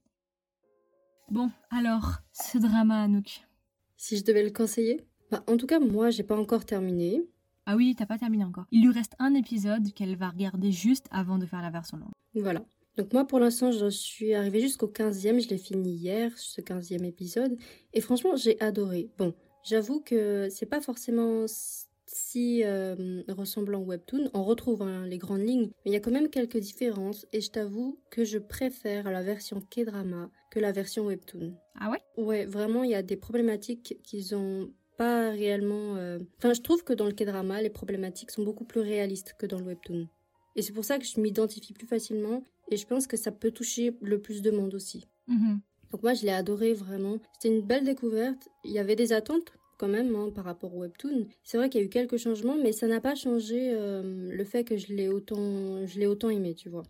Bon, 1.31 1.51
alors, 1.71 2.19
ce 2.33 2.59
drama, 2.59 3.01
Anouk. 3.01 3.47
Si 3.97 4.17
je 4.17 4.23
devais 4.23 4.43
le 4.43 4.51
conseiller? 4.51 5.01
Bah, 5.31 5.43
En 5.47 5.57
tout 5.57 5.67
cas, 5.67 5.79
moi, 5.79 6.09
j'ai 6.09 6.23
pas 6.23 6.37
encore 6.37 6.65
terminé. 6.65 7.27
Ah 7.65 7.75
oui, 7.75 7.95
t'as 7.97 8.05
pas 8.05 8.17
terminé 8.17 8.43
encore. 8.43 8.65
Il 8.71 8.83
lui 8.85 8.91
reste 8.93 9.13
un 9.19 9.33
épisode 9.33 9.91
qu'elle 9.93 10.15
va 10.15 10.29
regarder 10.29 10.71
juste 10.71 11.07
avant 11.11 11.37
de 11.37 11.45
faire 11.45 11.61
la 11.61 11.71
version 11.71 11.97
longue. 11.97 12.11
Voilà. 12.35 12.63
Donc 12.97 13.11
moi, 13.11 13.25
pour 13.25 13.39
l'instant, 13.39 13.71
je 13.71 13.89
suis 13.89 14.33
arrivée 14.33 14.61
jusqu'au 14.61 14.87
15e. 14.87 15.41
Je 15.43 15.49
l'ai 15.49 15.57
fini 15.57 15.91
hier, 15.93 16.37
ce 16.37 16.61
15e 16.61 17.03
épisode. 17.03 17.57
Et 17.93 18.01
franchement, 18.01 18.35
j'ai 18.35 18.59
adoré. 18.61 19.09
Bon, 19.17 19.33
j'avoue 19.63 19.99
que 19.99 20.47
c'est 20.49 20.65
pas 20.67 20.79
forcément 20.81 21.45
si 22.29 22.63
euh, 22.63 23.21
ressemblant 23.27 23.81
au 23.81 23.85
webtoon. 23.85 24.29
On 24.33 24.43
retrouve 24.43 24.81
hein, 24.81 25.05
les 25.05 25.17
grandes 25.17 25.45
lignes, 25.45 25.69
mais 25.83 25.91
il 25.91 25.93
y 25.93 25.95
a 25.95 25.99
quand 25.99 26.11
même 26.11 26.29
quelques 26.29 26.57
différences. 26.57 27.25
Et 27.33 27.41
je 27.41 27.51
t'avoue 27.51 27.99
que 28.09 28.23
je 28.23 28.39
préfère 28.39 29.09
la 29.11 29.21
version 29.21 29.61
K-drama 29.61 30.29
que 30.51 30.59
la 30.59 30.71
version 30.71 31.05
webtoon. 31.05 31.55
Ah 31.79 31.91
ouais? 31.91 32.01
Ouais, 32.17 32.45
vraiment, 32.45 32.83
il 32.83 32.91
y 32.91 32.95
a 32.95 33.03
des 33.03 33.17
problématiques 33.17 33.99
qu'ils 34.03 34.35
ont 34.35 34.71
pas 34.97 35.29
réellement. 35.29 35.97
euh, 35.97 36.19
Enfin, 36.37 36.53
je 36.53 36.61
trouve 36.61 36.83
que 36.83 36.93
dans 36.93 37.05
le 37.05 37.11
K-drama, 37.13 37.61
les 37.61 37.69
problématiques 37.69 38.31
sont 38.31 38.43
beaucoup 38.43 38.65
plus 38.65 38.81
réalistes 38.81 39.35
que 39.37 39.45
dans 39.45 39.59
le 39.59 39.65
webtoon. 39.65 40.07
Et 40.55 40.61
c'est 40.61 40.73
pour 40.73 40.85
ça 40.85 40.97
que 40.97 41.05
je 41.05 41.19
m'identifie 41.19 41.73
plus 41.73 41.87
facilement. 41.87 42.43
Et 42.71 42.77
je 42.77 42.87
pense 42.87 43.05
que 43.05 43.17
ça 43.17 43.31
peut 43.31 43.51
toucher 43.51 43.95
le 44.01 44.19
plus 44.19 44.41
de 44.41 44.49
monde 44.51 44.73
aussi. 44.73 45.05
Mhm. 45.27 45.59
Donc 45.91 46.01
moi, 46.01 46.13
je 46.15 46.23
l'ai 46.23 46.31
adoré 46.31 46.73
vraiment. 46.73 47.19
C'était 47.33 47.55
une 47.55 47.61
belle 47.65 47.83
découverte. 47.83 48.49
Il 48.63 48.71
y 48.71 48.79
avait 48.79 48.95
des 48.95 49.13
attentes 49.13 49.53
quand 49.77 49.87
même 49.87 50.15
hein, 50.15 50.29
par 50.33 50.45
rapport 50.45 50.75
au 50.75 50.81
webtoon. 50.81 51.27
C'est 51.43 51.57
vrai 51.57 51.69
qu'il 51.69 51.81
y 51.81 51.83
a 51.83 51.87
eu 51.87 51.89
quelques 51.89 52.17
changements, 52.17 52.57
mais 52.61 52.71
ça 52.71 52.87
n'a 52.87 53.01
pas 53.01 53.15
changé 53.15 53.71
euh, 53.73 54.31
le 54.31 54.43
fait 54.43 54.63
que 54.63 54.77
je 54.77 54.93
l'ai 54.93 55.09
autant, 55.09 55.85
je 55.85 55.99
l'ai 55.99 56.07
autant 56.07 56.29
aimé, 56.29 56.55
tu 56.55 56.69
vois. 56.69 56.83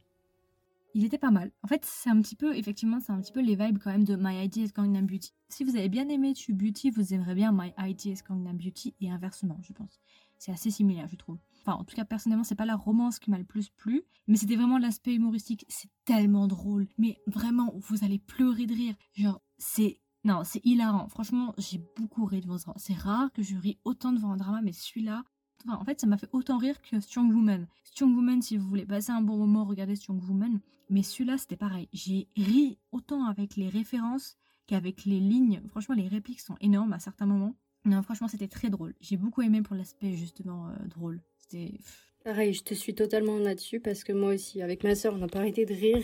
Il 0.94 1.04
était 1.04 1.18
pas 1.18 1.32
mal. 1.32 1.52
En 1.62 1.68
fait, 1.68 1.84
c'est 1.84 2.10
un 2.10 2.22
petit 2.22 2.38
peu, 2.38 2.56
effectivement, 2.56 3.02
c'est 3.02 3.12
un 3.12 3.20
petit 3.20 3.34
peu 3.34 3.42
les 3.42 3.56
vibes 3.56 3.80
quand 3.84 3.92
même 3.92 4.06
de 4.06 4.16
My 4.16 4.46
ID 4.46 4.58
is 4.58 4.72
Gangnam 4.74 5.06
Beauty. 5.06 5.34
Si 5.50 5.66
vous 5.66 5.76
avez 5.76 5.90
bien 5.90 6.08
aimé 6.08 6.34
Tu 6.34 6.54
Beauty, 6.54 6.90
vous 6.90 7.14
aimerez 7.14 7.36
bien 7.36 7.52
My 7.52 7.74
ID 7.78 8.06
is 8.06 8.20
Gangnam 8.28 8.56
Beauty 8.56 8.96
et 9.02 9.12
inversement, 9.12 9.60
je 9.62 9.74
pense. 9.74 10.00
C'est 10.38 10.54
assez 10.54 10.72
similaire, 10.72 11.10
je 11.10 11.18
trouve. 11.18 11.38
Enfin, 11.62 11.74
en 11.74 11.84
tout 11.84 11.96
cas, 11.96 12.06
personnellement, 12.06 12.46
c'est 12.46 12.56
pas 12.56 12.66
la 12.66 12.78
romance 12.78 13.20
qui 13.20 13.30
m'a 13.30 13.38
le 13.38 13.44
plus 13.44 13.70
plu, 13.70 14.04
mais 14.28 14.38
c'était 14.38 14.56
vraiment 14.56 14.78
l'aspect 14.78 15.16
humoristique. 15.16 15.66
C'est 15.68 15.90
tellement 16.06 16.48
drôle. 16.48 16.88
Mais 16.98 17.18
vraiment, 17.28 17.74
vous 17.76 18.06
allez 18.06 18.20
pleurer 18.20 18.66
de 18.66 18.74
rire. 18.74 18.96
Genre, 19.16 19.42
c'est 19.58 20.00
non, 20.26 20.44
c'est 20.44 20.66
hilarant. 20.66 21.08
Franchement, 21.08 21.54
j'ai 21.60 21.80
beaucoup 21.96 22.26
ri 22.26 22.42
devant 22.42 22.58
ce 22.58 22.64
drama. 22.64 22.80
C'est 22.80 22.96
rare 22.96 23.32
que 23.32 23.44
je 23.44 23.56
ris 23.56 23.78
autant 23.86 24.12
devant 24.12 24.32
un 24.32 24.38
drama, 24.38 24.60
mais 24.64 24.72
celui-là, 24.72 25.24
enfin, 25.64 25.78
en 25.80 25.86
fait, 25.86 26.02
ça 26.02 26.08
m'a 26.08 26.18
fait 26.18 26.30
autant 26.34 26.58
rire 26.58 26.82
que 26.82 27.00
Strong 27.00 27.32
Woman. 27.32 27.68
Strong 27.84 28.16
Woman, 28.16 28.42
si 28.42 28.58
vous 28.58 28.68
voulez 28.68 28.88
passer 28.88 29.12
un 29.12 29.22
bon 29.22 29.38
moment, 29.38 29.66
regardez 29.66 29.96
Strong 29.96 30.28
Woman. 30.28 30.60
Mais 30.90 31.04
celui-là, 31.04 31.38
c'était 31.38 31.56
pareil. 31.56 31.88
J'ai 31.94 32.28
ri 32.36 32.80
autant 32.92 33.26
avec 33.26 33.56
les 33.56 33.70
références 33.70 34.36
qu'avec 34.66 35.06
les 35.06 35.20
lignes. 35.20 35.62
Franchement, 35.70 35.94
les 35.94 36.08
répliques 36.08 36.42
sont 36.42 36.58
énormes 36.60 36.94
à 36.94 37.00
certains 37.00 37.28
moments. 37.28 37.56
Non, 37.86 38.02
franchement, 38.02 38.28
c'était 38.28 38.48
très 38.48 38.72
drôle. 38.72 38.96
J'ai 39.02 39.18
beaucoup 39.18 39.44
aimé 39.44 39.62
pour 39.62 39.76
l'aspect 39.76 40.14
justement 40.14 40.70
euh, 40.70 40.88
drôle. 40.88 41.22
C'était. 41.38 41.80
Pareil, 42.24 42.52
je 42.54 42.64
te 42.64 42.74
suis 42.74 42.96
totalement 42.96 43.38
là-dessus 43.38 43.80
parce 43.80 44.04
que 44.04 44.12
moi 44.12 44.34
aussi, 44.34 44.64
avec 44.64 44.84
ma 44.84 44.96
sœur, 44.96 45.14
on 45.14 45.20
n'a 45.20 45.28
pas 45.28 45.38
arrêté 45.38 45.66
de 45.68 45.74
rire. 45.76 46.04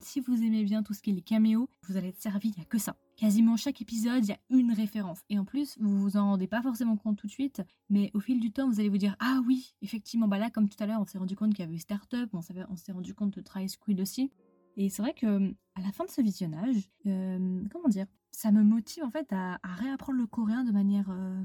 Si 0.00 0.18
vous 0.18 0.42
aimez 0.42 0.64
bien 0.64 0.82
tout 0.82 0.92
ce 0.92 1.02
qui 1.02 1.10
est 1.10 1.14
les 1.14 1.22
caméos, 1.22 1.68
vous 1.86 1.96
allez 1.96 2.08
être 2.08 2.20
servi, 2.20 2.48
il 2.48 2.56
n'y 2.56 2.62
a 2.62 2.64
que 2.64 2.78
ça. 2.78 2.96
Quasiment 3.20 3.58
chaque 3.58 3.82
épisode, 3.82 4.24
il 4.24 4.30
y 4.30 4.32
a 4.32 4.38
une 4.48 4.72
référence. 4.72 5.18
Et 5.28 5.38
en 5.38 5.44
plus, 5.44 5.76
vous 5.78 6.00
vous 6.00 6.16
en 6.16 6.24
rendez 6.24 6.46
pas 6.46 6.62
forcément 6.62 6.96
compte 6.96 7.18
tout 7.18 7.26
de 7.26 7.30
suite, 7.30 7.60
mais 7.90 8.10
au 8.14 8.20
fil 8.20 8.40
du 8.40 8.50
temps, 8.50 8.66
vous 8.66 8.80
allez 8.80 8.88
vous 8.88 8.96
dire 8.96 9.14
Ah 9.20 9.42
oui, 9.46 9.74
effectivement, 9.82 10.26
bah 10.26 10.38
là, 10.38 10.48
comme 10.48 10.70
tout 10.70 10.82
à 10.82 10.86
l'heure, 10.86 11.02
on 11.02 11.04
s'est 11.04 11.18
rendu 11.18 11.36
compte 11.36 11.52
qu'il 11.52 11.62
y 11.62 11.68
avait 11.68 11.76
Startup, 11.76 12.30
on 12.32 12.40
s'est 12.40 12.92
rendu 12.92 13.12
compte 13.12 13.34
de 13.36 13.42
Try 13.42 13.68
Squid 13.68 14.00
aussi. 14.00 14.32
Et 14.78 14.88
c'est 14.88 15.02
vrai 15.02 15.12
que 15.12 15.50
à 15.74 15.82
la 15.82 15.92
fin 15.92 16.06
de 16.06 16.10
ce 16.10 16.22
visionnage, 16.22 16.90
euh, 17.04 17.62
comment 17.70 17.88
dire, 17.88 18.06
ça 18.30 18.52
me 18.52 18.62
motive 18.62 19.04
en 19.04 19.10
fait 19.10 19.30
à, 19.34 19.58
à 19.62 19.74
réapprendre 19.74 20.18
le 20.18 20.26
coréen 20.26 20.64
de 20.64 20.72
manière 20.72 21.10
euh, 21.10 21.44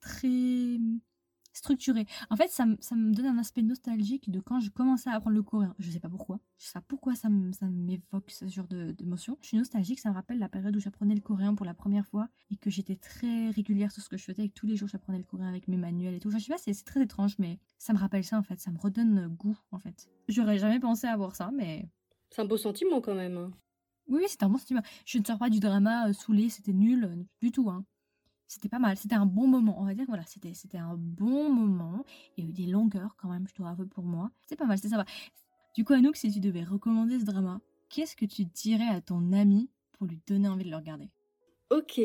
très 0.00 0.76
structurée. 1.56 2.06
En 2.30 2.36
fait, 2.36 2.48
ça, 2.48 2.66
me- 2.66 2.76
ça 2.80 2.94
me 2.94 3.12
donne 3.12 3.26
un 3.26 3.38
aspect 3.38 3.62
nostalgique 3.62 4.30
de 4.30 4.40
quand 4.40 4.60
je 4.60 4.70
commençais 4.70 5.10
à 5.10 5.14
apprendre 5.14 5.36
le 5.36 5.42
coréen. 5.42 5.74
Je 5.78 5.90
sais 5.90 6.00
pas 6.00 6.08
pourquoi. 6.08 6.38
Je 6.58 6.66
sais 6.66 6.72
pas 6.74 6.82
pourquoi 6.86 7.14
ça 7.14 7.28
m'évoque 7.28 8.30
ce 8.30 8.46
genre 8.46 8.66
d'émotion. 8.68 9.38
Je 9.42 9.48
suis 9.48 9.56
nostalgique, 9.56 10.00
ça 10.00 10.10
me 10.10 10.14
rappelle 10.14 10.38
la 10.38 10.48
période 10.48 10.76
où 10.76 10.80
j'apprenais 10.80 11.14
le 11.14 11.20
coréen 11.20 11.54
pour 11.54 11.66
la 11.66 11.74
première 11.74 12.06
fois 12.06 12.28
et 12.50 12.56
que 12.56 12.70
j'étais 12.70 12.96
très 12.96 13.50
régulière 13.50 13.90
sur 13.92 14.02
ce 14.02 14.08
que 14.08 14.16
je 14.16 14.24
faisais. 14.24 14.44
Et 14.44 14.48
que 14.48 14.54
tous 14.54 14.66
les 14.66 14.76
jours, 14.76 14.88
j'apprenais 14.88 15.18
le 15.18 15.24
coréen 15.24 15.48
avec 15.48 15.68
mes 15.68 15.76
manuels 15.76 16.14
et 16.14 16.20
tout. 16.20 16.28
Enfin, 16.28 16.38
je 16.38 16.44
sais 16.44 16.52
pas, 16.52 16.58
c'est 16.58 16.72
c'est 16.74 16.84
très 16.84 17.02
étrange, 17.02 17.36
mais 17.38 17.58
ça 17.78 17.92
me 17.92 17.98
rappelle 17.98 18.24
ça 18.24 18.38
en 18.38 18.42
fait. 18.42 18.60
Ça 18.60 18.70
me 18.70 18.78
redonne 18.78 19.28
goût 19.28 19.58
en 19.72 19.78
fait. 19.78 20.08
J'aurais 20.28 20.58
jamais 20.58 20.80
pensé 20.80 21.06
avoir 21.06 21.34
ça, 21.36 21.50
mais 21.52 21.88
C'est 22.30 22.42
un 22.42 22.44
beau 22.44 22.56
sentiment 22.56 23.00
quand 23.00 23.14
même. 23.14 23.36
hein. 23.36 23.50
oui, 24.08 24.18
oui, 24.22 24.26
c'était 24.28 24.44
un 24.44 24.48
bon 24.50 24.58
sentiment. 24.58 24.82
Je 25.04 25.18
ne 25.18 25.24
sors 25.24 25.38
pas 25.38 25.50
du 25.50 25.58
drama 25.60 26.08
euh, 26.08 26.12
saoulé, 26.12 26.48
c'était 26.50 26.72
nul 26.72 27.04
euh, 27.04 27.16
du 27.40 27.50
tout. 27.50 27.70
Hein. 27.70 27.84
C'était 28.48 28.68
pas 28.68 28.78
mal, 28.78 28.96
c'était 28.96 29.14
un 29.14 29.26
bon 29.26 29.46
moment. 29.46 29.76
On 29.80 29.84
va 29.84 29.94
dire 29.94 30.04
voilà, 30.06 30.22
c'était 30.24 30.78
un 30.78 30.94
bon 30.96 31.50
moment. 31.52 32.04
Il 32.36 32.44
y 32.44 32.46
a 32.46 32.50
eu 32.50 32.52
des 32.52 32.66
longueurs 32.66 33.16
quand 33.16 33.28
même, 33.28 33.46
je 33.48 33.54
dois 33.54 33.70
avouer 33.70 33.86
pour 33.86 34.04
moi. 34.04 34.30
C'était 34.42 34.56
pas 34.56 34.66
mal, 34.66 34.78
c'était 34.78 34.90
sympa. 34.90 35.04
Du 35.74 35.84
coup, 35.84 35.92
Anouk, 35.92 36.16
si 36.16 36.32
tu 36.32 36.40
devais 36.40 36.62
recommander 36.62 37.20
ce 37.20 37.24
drama, 37.24 37.60
qu'est-ce 37.90 38.16
que 38.16 38.24
tu 38.24 38.44
dirais 38.44 38.88
à 38.88 39.00
ton 39.00 39.32
ami 39.32 39.68
pour 39.92 40.06
lui 40.06 40.20
donner 40.26 40.48
envie 40.48 40.64
de 40.64 40.70
le 40.70 40.76
regarder? 40.76 41.10
Ok, 41.70 42.00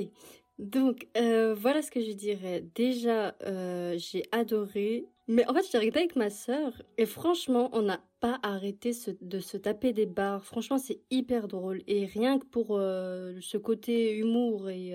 donc 0.58 1.08
euh, 1.18 1.54
voilà 1.54 1.82
ce 1.82 1.92
que 1.92 2.02
je 2.02 2.12
dirais. 2.12 2.66
Déjà, 2.76 3.36
euh, 3.44 3.96
j'ai 3.98 4.24
adoré. 4.32 5.06
Mais 5.28 5.48
en 5.48 5.54
fait, 5.54 5.66
j'ai 5.72 5.78
regardé 5.78 6.00
avec 6.00 6.16
ma 6.16 6.30
sœur 6.30 6.82
et 6.98 7.06
franchement, 7.06 7.70
on 7.74 7.84
n'a 7.84 8.02
pas 8.20 8.40
arrêté 8.44 8.92
de 9.22 9.40
se 9.40 9.56
taper 9.58 9.94
des 9.94 10.06
barres. 10.06 10.44
Franchement, 10.44 10.78
c'est 10.78 11.00
hyper 11.10 11.48
drôle. 11.48 11.82
Et 11.88 12.06
rien 12.06 12.40
que 12.40 12.46
pour 12.46 12.72
euh, 12.72 13.38
ce 13.40 13.58
côté 13.58 14.18
humour 14.18 14.70
et 14.70 14.94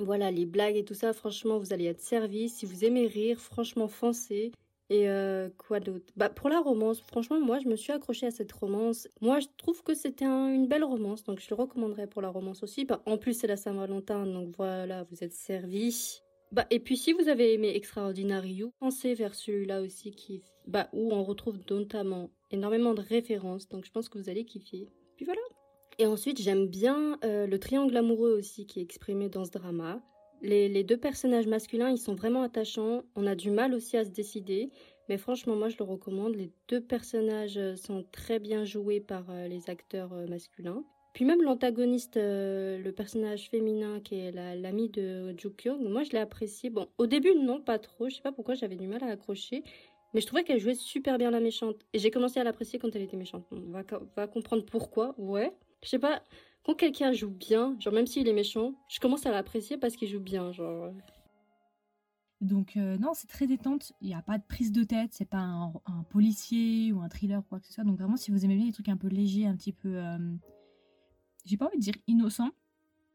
voilà, 0.00 0.30
les 0.30 0.46
blagues 0.46 0.76
et 0.76 0.84
tout 0.84 0.94
ça, 0.94 1.12
franchement, 1.12 1.58
vous 1.58 1.72
allez 1.72 1.86
être 1.86 2.00
servis. 2.00 2.48
Si 2.48 2.66
vous 2.66 2.84
aimez 2.84 3.06
rire, 3.06 3.40
franchement, 3.40 3.88
foncez. 3.88 4.52
Et 4.90 5.08
euh, 5.08 5.48
quoi 5.56 5.80
d'autre? 5.80 6.12
Bah 6.16 6.28
pour 6.28 6.50
la 6.50 6.60
romance, 6.60 7.00
franchement, 7.00 7.40
moi 7.40 7.58
je 7.58 7.68
me 7.68 7.76
suis 7.76 7.92
accrochée 7.92 8.26
à 8.26 8.30
cette 8.30 8.52
romance. 8.52 9.08
Moi 9.22 9.40
je 9.40 9.46
trouve 9.56 9.82
que 9.82 9.94
c'était 9.94 10.26
une 10.26 10.68
belle 10.68 10.84
romance, 10.84 11.24
donc 11.24 11.40
je 11.40 11.46
le 11.48 11.56
recommanderais 11.56 12.06
pour 12.06 12.20
la 12.20 12.28
romance 12.28 12.62
aussi. 12.62 12.84
Bah, 12.84 13.00
en 13.06 13.16
plus 13.16 13.32
c'est 13.32 13.46
la 13.46 13.56
Saint-Valentin, 13.56 14.26
donc 14.26 14.54
voilà, 14.56 15.04
vous 15.04 15.24
êtes 15.24 15.32
servis. 15.32 16.20
Bah 16.52 16.66
et 16.70 16.80
puis 16.80 16.98
si 16.98 17.14
vous 17.14 17.28
avez 17.28 17.54
aimé 17.54 17.74
Extraordinary 17.74 18.52
You, 18.52 18.72
pensez 18.78 19.14
vers 19.14 19.34
celui-là 19.34 19.80
aussi 19.80 20.10
qui, 20.10 20.42
bah 20.66 20.88
où 20.92 21.12
on 21.14 21.24
retrouve 21.24 21.58
notamment 21.70 22.30
énormément 22.50 22.92
de 22.92 23.00
références, 23.00 23.68
donc 23.68 23.86
je 23.86 23.90
pense 23.90 24.10
que 24.10 24.18
vous 24.18 24.28
allez 24.28 24.44
kiffer. 24.44 24.86
Puis 25.16 25.24
voilà. 25.24 25.40
Et 25.98 26.06
ensuite 26.06 26.40
j'aime 26.40 26.66
bien 26.66 27.18
euh, 27.24 27.46
le 27.46 27.58
triangle 27.58 27.96
amoureux 27.96 28.32
aussi 28.32 28.66
qui 28.66 28.80
est 28.80 28.82
exprimé 28.82 29.28
dans 29.28 29.44
ce 29.44 29.50
drama. 29.50 30.00
Les, 30.42 30.84
deux 30.84 30.98
personnages 30.98 31.46
masculins, 31.46 31.88
ils 31.88 31.98
sont 31.98 32.14
vraiment 32.14 32.42
attachants. 32.42 33.02
On 33.16 33.26
a 33.26 33.34
du 33.34 33.50
mal 33.50 33.72
aussi 33.72 33.96
à 33.96 34.04
se 34.04 34.10
décider. 34.10 34.70
Mais 35.08 35.16
franchement, 35.16 35.56
moi, 35.56 35.70
je 35.70 35.76
le 35.78 35.84
recommande. 35.84 36.34
Les 36.34 36.50
deux 36.68 36.82
personnages 36.82 37.56
euh, 37.56 37.76
sont 37.76 38.04
très 38.12 38.38
bien 38.38 38.64
joués 38.64 39.00
par 39.00 39.24
euh, 39.30 39.48
les 39.48 39.70
acteurs 39.70 40.12
masculins. 40.28 40.84
Puis 41.14 41.24
même 41.24 41.42
l'antagoniste, 41.42 42.16
le 42.16 42.90
personnage 42.90 43.48
féminin 43.48 44.00
qui 44.00 44.16
est 44.16 44.32
l'ami 44.32 44.88
de 44.88 45.32
Kyung, 45.56 45.88
moi 45.88 46.02
je 46.02 46.10
l'ai 46.10 46.18
apprécié. 46.18 46.70
Bon, 46.70 46.88
au 46.98 47.06
début 47.06 47.36
non, 47.36 47.60
pas 47.60 47.78
trop. 47.78 48.08
Je 48.08 48.16
sais 48.16 48.20
pas 48.20 48.32
pourquoi 48.32 48.54
j'avais 48.54 48.74
du 48.74 48.88
mal 48.88 49.00
à 49.04 49.06
accrocher, 49.06 49.62
mais 50.12 50.20
je 50.20 50.26
trouvais 50.26 50.42
qu'elle 50.42 50.58
jouait 50.58 50.74
super 50.74 51.16
bien 51.16 51.30
la 51.30 51.38
méchante. 51.38 51.86
Et 51.92 52.00
j'ai 52.00 52.10
commencé 52.10 52.40
à 52.40 52.44
l'apprécier 52.44 52.80
quand 52.80 52.96
elle 52.96 53.02
était 53.02 53.16
méchante. 53.16 53.46
On 53.52 53.70
va 54.16 54.26
comprendre 54.26 54.64
pourquoi. 54.64 55.14
Ouais. 55.16 55.52
Je 55.84 55.90
sais 55.90 55.98
pas 55.98 56.22
quand 56.64 56.74
quelqu'un 56.74 57.12
joue 57.12 57.30
bien, 57.30 57.76
genre 57.78 57.92
même 57.92 58.06
s'il 58.06 58.26
est 58.26 58.32
méchant, 58.32 58.74
je 58.88 58.98
commence 58.98 59.26
à 59.26 59.30
l'apprécier 59.30 59.76
parce 59.76 59.96
qu'il 59.96 60.08
joue 60.08 60.20
bien, 60.20 60.50
genre. 60.50 60.92
Donc 62.40 62.76
euh, 62.76 62.96
non, 62.96 63.12
c'est 63.14 63.26
très 63.26 63.46
détente. 63.46 63.92
Il 64.00 64.08
n'y 64.08 64.14
a 64.14 64.22
pas 64.22 64.38
de 64.38 64.44
prise 64.44 64.72
de 64.72 64.82
tête. 64.82 65.10
C'est 65.12 65.28
pas 65.28 65.42
un, 65.42 65.72
policier 66.10 66.92
ou 66.92 67.00
un 67.00 67.08
thriller 67.08 67.40
ou 67.40 67.42
quoi 67.42 67.60
que 67.60 67.66
ce 67.66 67.72
soit. 67.72 67.84
Donc 67.84 67.98
vraiment, 67.98 68.16
si 68.16 68.30
vous 68.30 68.44
aimez 68.44 68.56
bien 68.56 68.66
les 68.66 68.72
trucs 68.72 68.88
un 68.88 68.96
peu 68.96 69.08
légers, 69.08 69.46
un 69.46 69.56
petit 69.56 69.72
peu, 69.72 69.96
euh, 69.96 70.34
j'ai 71.44 71.58
pas 71.58 71.66
envie 71.66 71.76
de 71.76 71.82
dire 71.82 71.94
innocent, 72.06 72.50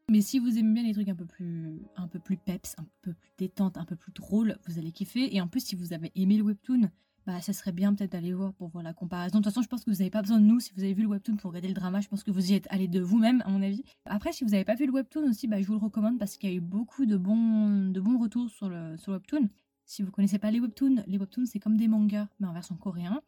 mais 0.08 0.20
si 0.20 0.38
vous 0.38 0.56
aimez 0.56 0.74
bien 0.74 0.82
les 0.84 0.94
trucs 0.94 1.08
un 1.08 1.16
peu 1.16 1.26
plus, 1.26 1.82
un 1.96 2.06
peu 2.06 2.20
plus 2.20 2.36
peps, 2.36 2.76
un 2.78 2.84
peu 3.02 3.12
plus 3.14 3.30
détente, 3.36 3.78
un 3.78 3.84
peu 3.84 3.96
plus 3.96 4.12
drôle, 4.12 4.58
vous 4.66 4.78
allez 4.78 4.92
kiffer. 4.92 5.34
Et 5.34 5.40
en 5.40 5.48
plus, 5.48 5.64
si 5.64 5.74
vous 5.74 5.92
avez 5.92 6.12
aimé 6.14 6.36
le 6.36 6.44
webtoon, 6.44 6.88
bah, 7.30 7.40
ça 7.40 7.52
serait 7.52 7.70
bien 7.70 7.94
peut-être 7.94 8.10
d'aller 8.10 8.32
voir 8.32 8.52
pour 8.54 8.66
voir 8.70 8.82
la 8.82 8.92
comparaison. 8.92 9.38
De 9.38 9.44
toute 9.44 9.52
façon, 9.52 9.62
je 9.62 9.68
pense 9.68 9.84
que 9.84 9.90
vous 9.90 9.98
n'avez 9.98 10.10
pas 10.10 10.20
besoin 10.20 10.40
de 10.40 10.44
nous. 10.44 10.58
Si 10.58 10.72
vous 10.74 10.82
avez 10.82 10.94
vu 10.94 11.02
le 11.02 11.08
webtoon 11.08 11.36
pour 11.36 11.50
regarder 11.52 11.68
le 11.68 11.74
drama, 11.74 12.00
je 12.00 12.08
pense 12.08 12.24
que 12.24 12.32
vous 12.32 12.50
y 12.50 12.54
êtes 12.54 12.66
allé 12.70 12.88
de 12.88 13.00
vous-même, 13.00 13.40
à 13.46 13.50
mon 13.50 13.62
avis. 13.62 13.84
Après, 14.04 14.32
si 14.32 14.42
vous 14.42 14.50
n'avez 14.50 14.64
pas 14.64 14.74
vu 14.74 14.84
le 14.84 14.92
webtoon 14.92 15.30
aussi, 15.30 15.46
bah, 15.46 15.60
je 15.60 15.66
vous 15.68 15.74
le 15.74 15.78
recommande 15.78 16.18
parce 16.18 16.36
qu'il 16.36 16.50
y 16.50 16.52
a 16.52 16.56
eu 16.56 16.60
beaucoup 16.60 17.06
de 17.06 17.16
bons, 17.16 18.18
retours 18.18 18.50
sur 18.50 18.68
le, 18.68 18.96
sur 18.96 19.12
webtoon. 19.12 19.48
Si 19.84 20.02
vous 20.02 20.10
connaissez 20.10 20.40
pas 20.40 20.50
les 20.50 20.58
webtoons, 20.58 21.04
les 21.06 21.18
webtoons, 21.18 21.46
c'est 21.46 21.60
comme 21.60 21.76
des 21.76 21.86
mangas, 21.86 22.26
mais 22.40 22.48
en 22.48 22.52
version 22.52 22.74
coréen. 22.74 23.22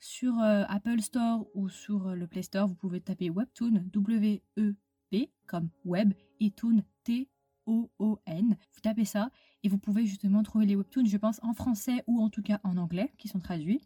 Sur 0.00 0.40
euh, 0.40 0.64
Apple 0.66 1.00
Store 1.00 1.46
ou 1.54 1.68
sur 1.68 2.08
euh, 2.08 2.14
le 2.16 2.26
Play 2.26 2.42
Store, 2.42 2.66
vous 2.66 2.74
pouvez 2.74 3.00
taper 3.00 3.30
webtoon, 3.30 3.84
W-E-B, 3.92 5.16
comme 5.46 5.68
web, 5.84 6.12
et 6.40 6.50
toon, 6.50 6.82
T-O-O-N. 7.64 8.56
Vous 8.74 8.80
tapez 8.80 9.04
ça 9.04 9.30
et 9.62 9.68
vous 9.68 9.78
pouvez 9.78 10.06
justement 10.06 10.42
trouver 10.42 10.66
les 10.66 10.76
webtoons, 10.76 11.06
je 11.06 11.16
pense, 11.16 11.40
en 11.42 11.54
français 11.54 12.02
ou 12.06 12.20
en 12.20 12.30
tout 12.30 12.42
cas 12.42 12.60
en 12.64 12.76
anglais, 12.76 13.12
qui 13.18 13.28
sont 13.28 13.40
traduits. 13.40 13.80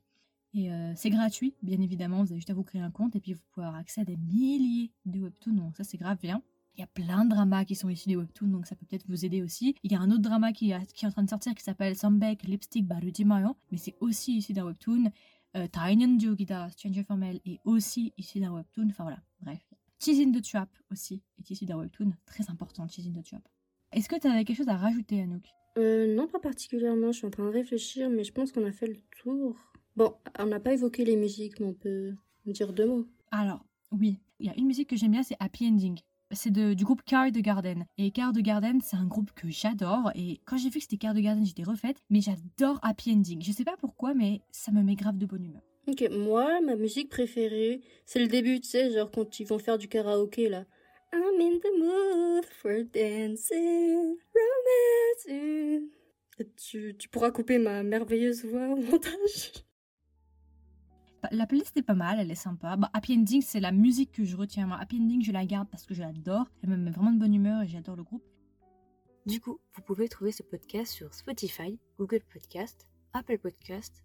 Et 0.54 0.72
euh, 0.72 0.92
c'est 0.96 1.10
gratuit, 1.10 1.54
bien 1.62 1.80
évidemment. 1.80 2.22
Vous 2.24 2.32
avez 2.32 2.40
juste 2.40 2.50
à 2.50 2.54
vous 2.54 2.64
créer 2.64 2.80
un 2.80 2.90
compte 2.90 3.14
et 3.16 3.20
puis 3.20 3.34
vous 3.34 3.40
pouvez 3.52 3.66
avoir 3.66 3.80
accès 3.80 4.00
à 4.00 4.04
des 4.04 4.16
milliers 4.16 4.92
de 5.04 5.20
webtoons. 5.20 5.52
Donc 5.52 5.76
ça, 5.76 5.84
c'est 5.84 5.98
grave 5.98 6.18
bien. 6.20 6.42
Il 6.74 6.80
y 6.80 6.84
a 6.84 6.86
plein 6.86 7.24
de 7.24 7.30
dramas 7.30 7.64
qui 7.64 7.74
sont 7.74 7.88
issus 7.88 8.08
des 8.08 8.16
webtoons, 8.16 8.48
donc 8.48 8.66
ça 8.66 8.76
peut 8.76 8.86
peut-être 8.86 9.06
vous 9.08 9.24
aider 9.24 9.42
aussi. 9.42 9.74
Il 9.82 9.90
y 9.90 9.96
a 9.96 10.00
un 10.00 10.10
autre 10.12 10.22
drama 10.22 10.52
qui, 10.52 10.70
est 10.70 11.04
en 11.04 11.10
train 11.10 11.24
de 11.24 11.28
sortir 11.28 11.54
qui 11.54 11.64
s'appelle 11.64 11.96
Sambek 11.96 12.44
Lipstick 12.44 12.86
Barujimayo, 12.86 13.56
mais 13.72 13.78
c'est 13.78 13.96
aussi 14.00 14.36
issu 14.36 14.52
d'un 14.52 14.64
webtoon. 14.64 15.10
Euh, 15.56 15.66
Tainen 15.66 16.20
Jogida, 16.20 16.70
Stranger 16.70 17.02
Formel 17.02 17.40
est 17.44 17.58
aussi 17.64 18.12
issu 18.16 18.38
d'un 18.38 18.52
webtoon. 18.52 18.88
Enfin 18.90 19.02
voilà, 19.02 19.18
bref. 19.40 19.60
Cheese 19.98 20.22
in 20.22 20.30
the 20.30 20.40
Trap 20.40 20.68
aussi 20.92 21.20
est 21.38 21.50
issu 21.50 21.66
d'un 21.66 21.78
webtoon. 21.78 22.12
Très 22.26 22.48
important, 22.48 22.86
Cheese 22.86 23.08
in 23.08 23.20
the 23.20 23.24
Trap. 23.24 23.42
Est-ce 23.92 24.08
que 24.08 24.16
tu 24.20 24.26
avais 24.26 24.44
quelque 24.44 24.56
chose 24.56 24.68
à 24.68 24.76
rajouter, 24.76 25.22
Anouk? 25.22 25.44
Euh, 25.78 26.14
non, 26.14 26.26
pas 26.26 26.38
particulièrement. 26.40 27.12
Je 27.12 27.18
suis 27.18 27.26
en 27.26 27.30
train 27.30 27.46
de 27.46 27.52
réfléchir, 27.52 28.10
mais 28.10 28.24
je 28.24 28.32
pense 28.32 28.52
qu'on 28.52 28.66
a 28.66 28.72
fait 28.72 28.86
le 28.86 28.96
tour. 29.22 29.56
Bon, 29.96 30.14
on 30.38 30.46
n'a 30.46 30.60
pas 30.60 30.74
évoqué 30.74 31.04
les 31.04 31.16
musiques, 31.16 31.58
mais 31.60 31.66
on 31.66 31.74
peut 31.74 32.12
dire 32.46 32.72
deux 32.72 32.86
mots. 32.86 33.06
Alors, 33.30 33.64
oui, 33.90 34.18
il 34.40 34.46
y 34.46 34.50
a 34.50 34.56
une 34.56 34.66
musique 34.66 34.90
que 34.90 34.96
j'aime 34.96 35.12
bien, 35.12 35.22
c'est 35.22 35.36
Happy 35.40 35.66
Ending. 35.66 35.98
C'est 36.30 36.50
du 36.52 36.84
groupe 36.84 37.02
Car 37.06 37.32
the 37.32 37.38
Garden. 37.38 37.86
Et 37.96 38.10
Car 38.10 38.32
the 38.32 38.40
Garden, 38.40 38.80
c'est 38.82 38.96
un 38.96 39.06
groupe 39.06 39.32
que 39.32 39.48
j'adore. 39.48 40.10
Et 40.14 40.40
quand 40.44 40.58
j'ai 40.58 40.68
vu 40.68 40.78
que 40.78 40.82
c'était 40.82 40.98
Car 40.98 41.14
the 41.14 41.18
Garden, 41.18 41.46
j'étais 41.46 41.62
refaite. 41.62 41.96
Mais 42.10 42.20
j'adore 42.20 42.78
Happy 42.82 43.12
Ending. 43.12 43.42
Je 43.42 43.52
sais 43.52 43.64
pas 43.64 43.76
pourquoi, 43.78 44.12
mais 44.12 44.42
ça 44.50 44.70
me 44.70 44.82
met 44.82 44.94
grave 44.94 45.16
de 45.16 45.24
bonne 45.24 45.46
humeur. 45.46 45.62
Ok, 45.86 46.04
moi, 46.10 46.60
ma 46.60 46.76
musique 46.76 47.08
préférée, 47.08 47.80
c'est 48.04 48.18
le 48.18 48.26
début, 48.26 48.60
tu 48.60 48.68
sais, 48.68 48.92
genre 48.92 49.10
quand 49.10 49.40
ils 49.40 49.46
vont 49.46 49.58
faire 49.58 49.78
du 49.78 49.88
karaoké 49.88 50.50
là. 50.50 50.66
I'm 51.12 51.40
in 51.40 51.60
the 51.60 51.72
mood 51.78 52.44
for 52.44 52.84
dancing, 52.84 54.16
romancing. 54.34 55.88
Tu, 56.56 56.94
tu 56.96 57.08
pourras 57.08 57.30
couper 57.30 57.58
ma 57.58 57.82
merveilleuse 57.82 58.44
voix 58.44 58.68
au 58.68 58.76
montage. 58.76 59.52
Bah, 61.22 61.28
la 61.32 61.46
playlist 61.46 61.76
est 61.76 61.82
pas 61.82 61.94
mal, 61.94 62.20
elle 62.20 62.30
est 62.30 62.36
sympa. 62.36 62.76
Bah, 62.76 62.90
Happy 62.92 63.14
Ending, 63.14 63.42
c'est 63.42 63.58
la 63.58 63.72
musique 63.72 64.12
que 64.12 64.24
je 64.24 64.36
retiens. 64.36 64.66
Moi, 64.66 64.78
Happy 64.80 64.96
Ending, 64.96 65.22
je 65.22 65.32
la 65.32 65.44
garde 65.46 65.68
parce 65.68 65.84
que 65.84 65.94
je 65.94 66.00
l'adore. 66.00 66.46
Elle 66.62 66.70
me 66.70 66.76
met 66.76 66.90
vraiment 66.90 67.10
de 67.10 67.18
bonne 67.18 67.34
humeur 67.34 67.62
et 67.62 67.68
j'adore 67.68 67.96
le 67.96 68.04
groupe. 68.04 68.22
Du 69.26 69.40
coup, 69.40 69.58
vous 69.74 69.82
pouvez 69.82 70.08
trouver 70.08 70.30
ce 70.30 70.42
podcast 70.42 70.92
sur 70.92 71.12
Spotify, 71.12 71.78
Google 71.98 72.22
Podcast, 72.32 72.86
Apple 73.14 73.38
Podcast, 73.38 74.04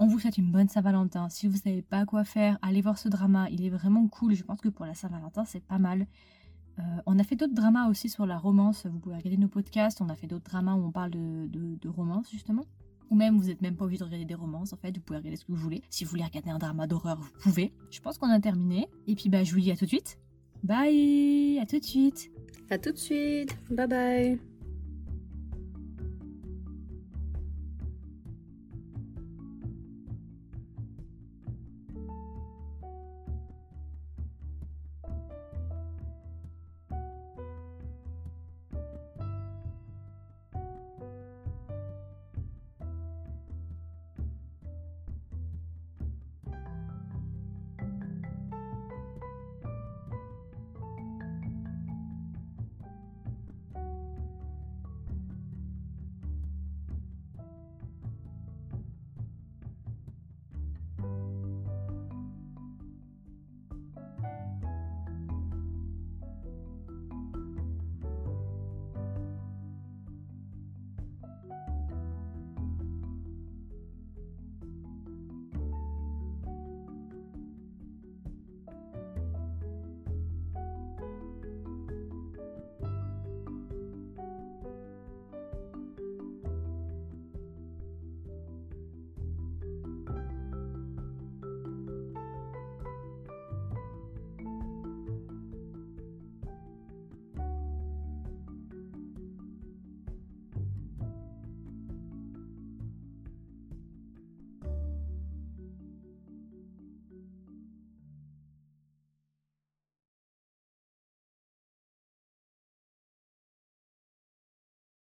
On 0.00 0.06
vous 0.06 0.20
souhaite 0.20 0.38
une 0.38 0.52
bonne 0.52 0.68
Saint-Valentin. 0.68 1.28
Si 1.28 1.48
vous 1.48 1.54
ne 1.54 1.58
savez 1.58 1.82
pas 1.82 2.06
quoi 2.06 2.22
faire, 2.22 2.56
allez 2.62 2.80
voir 2.80 2.98
ce 2.98 3.08
drama. 3.08 3.48
Il 3.50 3.64
est 3.64 3.70
vraiment 3.70 4.06
cool. 4.06 4.34
Je 4.34 4.44
pense 4.44 4.60
que 4.60 4.68
pour 4.68 4.86
la 4.86 4.94
Saint-Valentin, 4.94 5.44
c'est 5.44 5.62
pas 5.62 5.78
mal. 5.78 6.06
Euh, 6.78 6.82
on 7.06 7.18
a 7.18 7.24
fait 7.24 7.34
d'autres 7.34 7.54
dramas 7.54 7.88
aussi 7.88 8.08
sur 8.08 8.24
la 8.24 8.38
romance. 8.38 8.86
Vous 8.86 9.00
pouvez 9.00 9.16
regarder 9.16 9.36
nos 9.36 9.48
podcasts. 9.48 10.00
On 10.00 10.08
a 10.08 10.14
fait 10.14 10.28
d'autres 10.28 10.48
dramas 10.48 10.74
où 10.74 10.86
on 10.86 10.92
parle 10.92 11.10
de, 11.10 11.88
romance, 11.88 12.30
justement. 12.30 12.64
Ou 13.10 13.16
même, 13.16 13.38
vous 13.38 13.46
n'êtes 13.46 13.60
même 13.60 13.74
pas 13.74 13.86
obligé 13.86 13.98
de 13.98 14.04
regarder 14.04 14.24
des 14.24 14.34
romances, 14.34 14.72
en 14.72 14.76
fait. 14.76 14.96
Vous 14.96 15.02
pouvez 15.02 15.18
regarder 15.18 15.36
ce 15.36 15.44
que 15.44 15.50
vous 15.50 15.58
voulez. 15.58 15.82
Si 15.90 16.04
vous 16.04 16.10
voulez 16.10 16.24
regarder 16.24 16.50
un 16.50 16.58
drama 16.58 16.86
d'horreur, 16.86 17.18
vous 17.18 17.30
pouvez. 17.40 17.72
Je 17.90 18.00
pense 18.00 18.18
qu'on 18.18 18.30
a 18.30 18.38
terminé. 18.38 18.86
Et 19.08 19.16
puis, 19.16 19.28
bah, 19.28 19.42
je 19.42 19.52
vous 19.52 19.60
dis 19.60 19.72
à 19.72 19.76
tout 19.76 19.84
de 19.86 19.90
suite. 19.90 20.18
Bye 20.62 21.58
À 21.60 21.66
tout 21.66 21.78
de 21.78 21.84
suite 21.84 22.30
À 22.70 22.78
tout 22.78 22.90
de 22.90 22.98
suite 22.98 23.56
Bye 23.70 23.86
bye 23.86 24.57